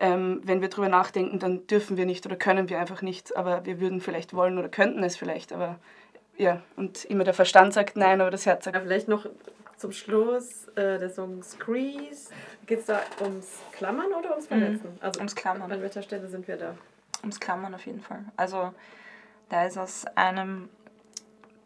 [0.00, 3.64] ähm, wenn wir darüber nachdenken, dann dürfen wir nicht oder können wir einfach nicht, aber
[3.66, 5.78] wir würden vielleicht wollen oder könnten es vielleicht, aber
[6.36, 8.74] ja, und immer der Verstand sagt nein, aber das Herz sagt.
[8.74, 9.26] Ja, vielleicht noch
[9.76, 12.30] zum Schluss äh, der Song Screeze.
[12.66, 14.92] Geht es da ums Klammern oder ums Verletzen?
[14.92, 14.98] Mhm.
[15.00, 15.70] Also ums Klammern.
[15.70, 16.74] An welcher Stelle sind wir da?
[17.22, 18.24] Ums Klammern auf jeden Fall.
[18.36, 18.72] Also
[19.50, 20.70] da ist aus einem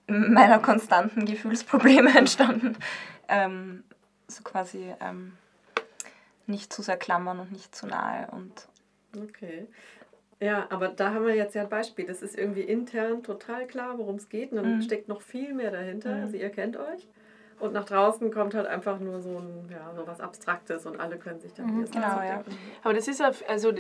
[0.07, 2.77] meiner konstanten Gefühlsprobleme entstanden.
[3.29, 3.85] Ähm,
[4.27, 5.37] so quasi ähm,
[6.47, 8.29] nicht zu sehr klammern und nicht zu nahe.
[8.33, 8.69] Und
[9.17, 9.67] okay.
[10.41, 12.07] Ja, aber da haben wir jetzt ja ein Beispiel.
[12.07, 14.51] Das ist irgendwie intern total klar, worum es geht.
[14.51, 14.83] Und dann mhm.
[14.83, 16.15] steckt noch viel mehr dahinter.
[16.15, 16.23] Mhm.
[16.23, 17.09] Also ihr kennt euch.
[17.61, 21.19] Und nach draußen kommt halt einfach nur so ein, ja, so was Abstraktes und alle
[21.19, 22.43] können sich dann mhm, genau, ja.
[22.83, 23.73] Aber das ist auf, also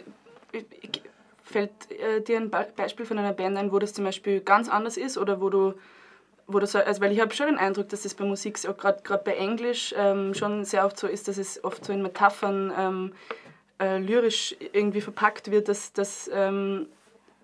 [1.42, 4.96] fällt äh, dir ein Beispiel von einer Band ein, wo das zum Beispiel ganz anders
[4.96, 5.74] ist oder wo du
[6.46, 9.22] wo das, also weil ich habe schon den Eindruck, dass das bei Musik, auch gerade
[9.24, 13.12] bei Englisch, ähm, schon sehr oft so ist, dass es oft so in Metaphern ähm,
[13.80, 16.86] äh, lyrisch irgendwie verpackt wird, dass, dass, ähm,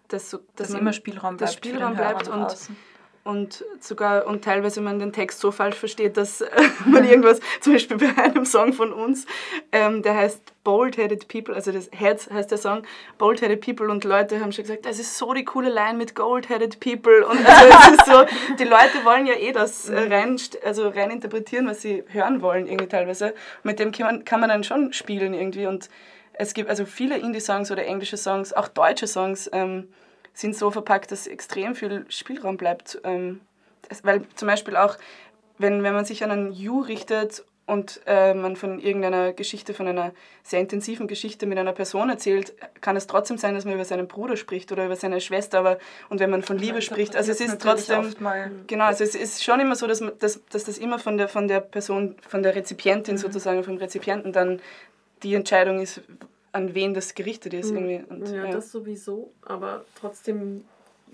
[0.08, 1.52] dass, so, dass, dass immer Spielraum bleibt.
[1.54, 2.76] Spielraum bleibt und, außen
[3.22, 6.48] und sogar und teilweise man den Text so falsch versteht, dass äh,
[6.86, 9.26] man irgendwas, zum Beispiel bei einem Song von uns,
[9.72, 12.82] ähm, der heißt Bold-Headed People, also das Herz heißt der Song,
[13.18, 16.80] Bold-Headed People und Leute haben schon gesagt, das ist so die coole Line mit Gold-Headed
[16.80, 20.88] People und also es ist so, die Leute wollen ja eh das äh, rein, also
[20.88, 23.34] rein interpretieren, was sie hören wollen irgendwie teilweise.
[23.62, 25.90] mit dem kann man, kann man dann schon spielen irgendwie und
[26.32, 29.88] es gibt also viele Indie-Songs oder englische Songs, auch deutsche Songs, ähm,
[30.32, 33.00] sind so verpackt, dass extrem viel Spielraum bleibt.
[33.04, 33.40] Ähm,
[34.02, 34.96] weil zum Beispiel auch,
[35.58, 39.86] wenn, wenn man sich an einen You richtet und äh, man von irgendeiner Geschichte, von
[39.86, 40.12] einer
[40.42, 44.08] sehr intensiven Geschichte mit einer Person erzählt, kann es trotzdem sein, dass man über seinen
[44.08, 45.60] Bruder spricht oder über seine Schwester.
[45.60, 48.12] Aber, und wenn man von Liebe spricht, also es ist trotzdem.
[48.66, 51.28] Genau, also es ist schon immer so, dass, man, dass, dass das immer von der,
[51.28, 53.18] von der Person, von der Rezipientin mhm.
[53.18, 54.60] sozusagen, vom Rezipienten dann
[55.22, 56.00] die Entscheidung ist,
[56.52, 57.70] an wen das gerichtet ist.
[57.70, 57.88] Hm.
[57.88, 58.12] Irgendwie.
[58.12, 60.64] Und, ja, ja, das sowieso, aber trotzdem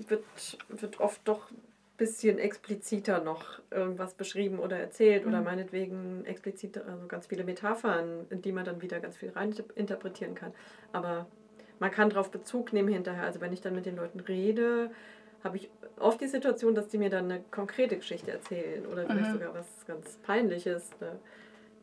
[0.09, 0.25] wird,
[0.69, 1.57] wird oft doch ein
[1.97, 5.29] bisschen expliziter noch irgendwas beschrieben oder erzählt mhm.
[5.29, 5.45] oder hm.
[5.45, 10.35] meinetwegen explizit, also ganz viele Metaphern, in die man dann wieder ganz viel rein interpretieren
[10.35, 10.53] kann.
[10.93, 11.27] Aber
[11.79, 13.25] man kann darauf Bezug nehmen hinterher.
[13.25, 14.91] Also wenn ich dann mit den Leuten rede,
[15.45, 19.29] habe ich oft die Situation, dass die mir dann eine konkrete Geschichte erzählen oder vielleicht
[19.29, 19.33] mhm.
[19.35, 20.91] sogar was ganz Peinliches.
[21.01, 21.19] Ne?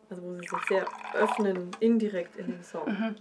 [0.10, 0.86] Also wo sie sich sehr
[1.16, 2.88] öffnen, indirekt in dem Song.
[2.88, 3.16] Mhm.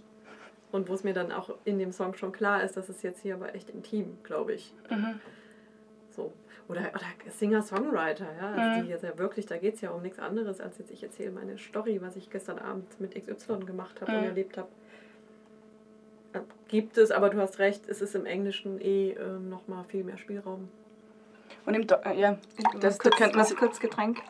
[0.73, 3.21] Und wo es mir dann auch in dem Song schon klar ist, dass es jetzt
[3.21, 4.73] hier aber echt intim, glaube ich.
[4.89, 5.19] Mhm.
[6.09, 6.33] So.
[6.67, 8.53] Oder, oder Singer-Songwriter, ja.
[8.53, 8.83] Also mhm.
[8.85, 11.29] die jetzt ja wirklich, da geht es ja um nichts anderes, als jetzt ich erzähle
[11.29, 14.17] meine Story, was ich gestern Abend mit XY gemacht habe mhm.
[14.17, 14.67] und erlebt habe.
[16.33, 20.03] Äh, gibt es, aber du hast recht, es ist im Englischen eh äh, nochmal viel
[20.03, 20.69] mehr Spielraum.
[21.67, 22.39] Und im Do äh, ja,
[22.79, 24.23] das, kurz, könnte man kurz Getränk.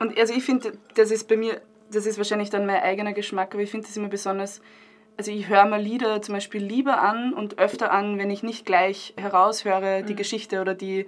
[0.00, 1.62] Und also ich finde, das ist bei mir
[1.92, 4.60] das ist wahrscheinlich dann mein eigener Geschmack, aber ich finde das immer besonders,
[5.16, 8.66] also ich höre mir Lieder zum Beispiel lieber an und öfter an, wenn ich nicht
[8.66, 10.16] gleich heraushöre die mhm.
[10.16, 11.06] Geschichte oder die,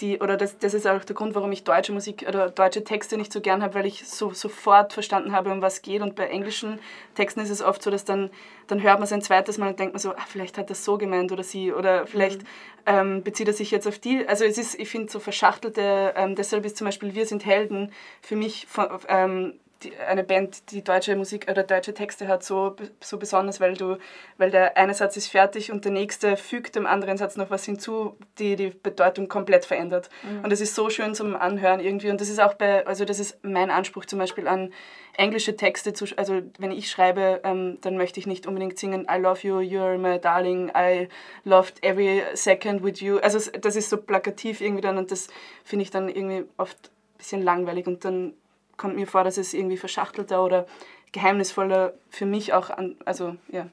[0.00, 3.16] die oder das, das ist auch der Grund, warum ich deutsche Musik oder deutsche Texte
[3.16, 6.02] nicht so gern habe, weil ich so sofort verstanden habe, um was geht.
[6.02, 6.78] Und bei englischen
[7.14, 8.30] Texten ist es oft so, dass dann,
[8.66, 10.84] dann hört man es ein zweites Mal und denkt man so, ah, vielleicht hat das
[10.84, 12.46] so gemeint oder sie oder vielleicht mhm.
[12.86, 14.26] ähm, bezieht er sich jetzt auf die.
[14.26, 17.92] Also es ist, ich finde so verschachtelte, ähm, deshalb ist zum Beispiel Wir sind Helden
[18.22, 22.76] für mich von, ähm, die, eine Band, die deutsche Musik oder deutsche Texte hat, so,
[23.00, 23.98] so besonders, weil du,
[24.38, 27.64] weil der eine Satz ist fertig und der nächste fügt dem anderen Satz noch was
[27.64, 30.08] hinzu, die die Bedeutung komplett verändert.
[30.22, 30.44] Mhm.
[30.44, 32.10] Und das ist so schön zum Anhören irgendwie.
[32.10, 34.72] Und das ist auch bei, also das ist mein Anspruch zum Beispiel an
[35.14, 39.18] englische Texte zu, also wenn ich schreibe, ähm, dann möchte ich nicht unbedingt singen I
[39.18, 41.08] love you, you're my darling, I
[41.44, 43.18] loved every second with you.
[43.18, 45.28] Also das ist so plakativ irgendwie dann und das
[45.64, 48.34] finde ich dann irgendwie oft ein bisschen langweilig und dann
[48.82, 50.66] kommt mir vor, dass es irgendwie verschachtelter oder
[51.12, 53.68] geheimnisvoller für mich auch an, also ja,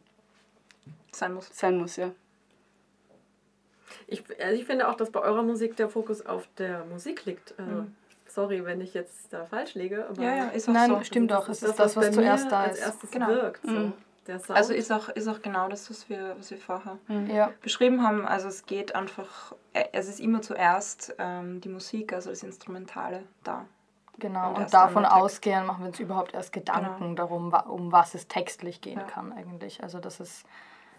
[1.12, 1.50] sein muss.
[1.52, 2.12] sein muss, ja.
[4.08, 7.52] Ich, also ich finde auch, dass bei eurer Musik der Fokus auf der Musik liegt.
[7.58, 7.96] Äh, Mhm.
[8.28, 11.04] Sorry, wenn ich jetzt da falsch liege, aber Ja, ja, ist auch Nein, so.
[11.04, 11.50] stimmt doch.
[11.50, 12.86] Es das ist das, was bei zuerst da als ist.
[12.86, 13.28] erstes Genau.
[13.28, 13.64] wirkt.
[13.66, 13.72] So.
[13.72, 13.94] Mhm.
[14.50, 18.28] Also ist auch, ist auch genau das, was wir, was wir vorher Ja, beschrieben haben.
[18.28, 23.24] Also es geht einfach, äh, es ist immer zuerst ähm, die Musik, also das Instrumentale
[23.44, 23.66] da.
[24.20, 24.50] Genau.
[24.50, 27.16] Und Und davon ausgehend machen wir uns überhaupt erst Gedanken Genau.
[27.16, 29.06] darum, um was es textlich gehen Ja.
[29.06, 29.82] kann eigentlich.
[29.84, 30.46] Also das ist,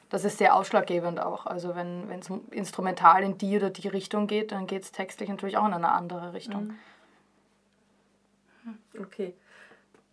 [0.08, 1.46] das ist sehr ausschlaggebend auch.
[1.46, 5.56] Also wenn es instrumental in die oder die Richtung geht, dann geht es textlich natürlich
[5.56, 6.76] auch in eine andere Richtung.
[8.64, 8.78] Mhm.
[9.00, 9.34] Okay.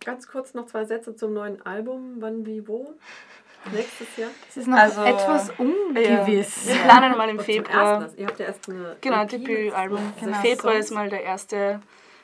[0.04, 2.16] Ganz kurz noch zwei Sätze zum neuen Album.
[2.20, 2.94] Wann, wie, wo?
[3.72, 4.30] Nächstes Jahr?
[4.48, 6.68] Es ist noch Also, etwas ungewiss.
[6.68, 8.02] Wir planen mal im Februar.
[8.02, 10.12] ersten, ihr habt ja erst eine Genau, Debütalbum.
[10.20, 10.38] Genau.
[10.40, 11.80] Februar ist mal der erste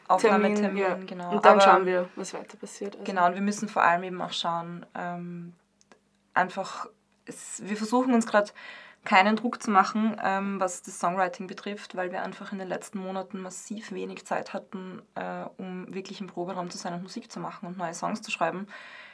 [0.09, 0.83] Aufnahmetermin, Termin.
[0.83, 0.95] Ja.
[1.07, 1.33] genau.
[1.33, 2.95] Und dann Aber- schauen wir, was weiter passiert.
[2.95, 3.05] Also.
[3.05, 5.55] Genau, und wir müssen vor allem eben auch schauen, ähm,
[6.35, 6.87] einfach,
[7.27, 8.51] es, wir versuchen uns gerade
[9.05, 12.99] keinen Druck zu machen, ähm, was das Songwriting betrifft, weil wir einfach in den letzten
[12.99, 17.39] Monaten massiv wenig Zeit hatten, äh, um wirklich im Proberaum zu sein und Musik zu
[17.39, 18.67] machen und neue Songs zu schreiben.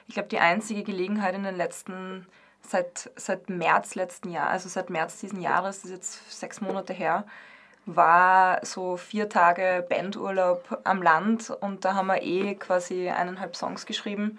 [0.07, 2.27] Ich glaube, die einzige Gelegenheit in den letzten,
[2.63, 6.93] seit, seit März letzten Jahr, also seit März diesen Jahres, das ist jetzt sechs Monate
[6.93, 7.27] her,
[7.87, 13.87] war so vier Tage Bandurlaub am Land und da haben wir eh quasi eineinhalb Songs
[13.87, 14.39] geschrieben.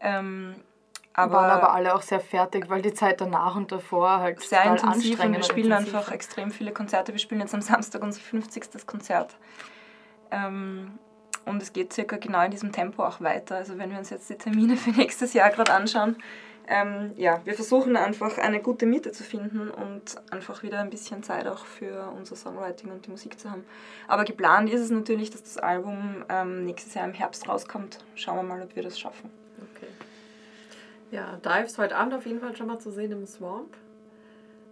[0.00, 0.54] Ähm,
[1.14, 4.64] aber, waren aber alle auch sehr fertig, weil die Zeit danach und davor halt sehr
[4.64, 7.12] intensiv und anstrengend wir spielen intensiv einfach extrem viele Konzerte.
[7.12, 8.86] Wir spielen jetzt am Samstag unser 50.
[8.86, 9.36] Konzert.
[10.30, 10.98] Ähm,
[11.44, 13.56] und es geht circa genau in diesem Tempo auch weiter.
[13.56, 16.16] Also wenn wir uns jetzt die Termine für nächstes Jahr gerade anschauen,
[16.68, 21.22] ähm, ja, wir versuchen einfach eine gute Mitte zu finden und einfach wieder ein bisschen
[21.22, 23.64] Zeit auch für unser Songwriting und die Musik zu haben.
[24.08, 27.98] Aber geplant ist es natürlich, dass das Album ähm, nächstes Jahr im Herbst rauskommt.
[28.14, 29.30] Schauen wir mal, ob wir das schaffen.
[29.76, 29.88] Okay.
[31.10, 33.76] Ja, Dives heute Abend auf jeden Fall schon mal zu sehen im Swamp.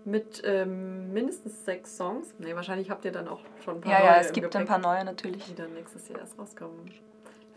[0.06, 2.32] Mit ähm, mindestens sechs Songs.
[2.38, 4.62] Ne, wahrscheinlich habt ihr dann auch schon ein paar Ja, neue ja, es gibt ein
[4.62, 5.44] Gepäck, paar neue natürlich.
[5.44, 6.90] die dann nächstes Jahr erst rauskommen.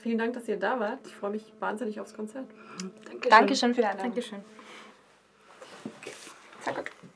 [0.03, 0.99] Vielen Dank, dass ihr da wart.
[1.07, 2.45] Ich freue mich wahnsinnig aufs Konzert.
[3.05, 3.29] Dankeschön.
[3.29, 4.13] Dankeschön für die Einladung.
[4.13, 4.39] Dankeschön.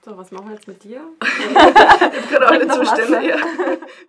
[0.05, 1.01] So, was machen wir jetzt mit dir?
[2.29, 3.27] Gerade alle Zustände.
[3.27, 3.35] Ja.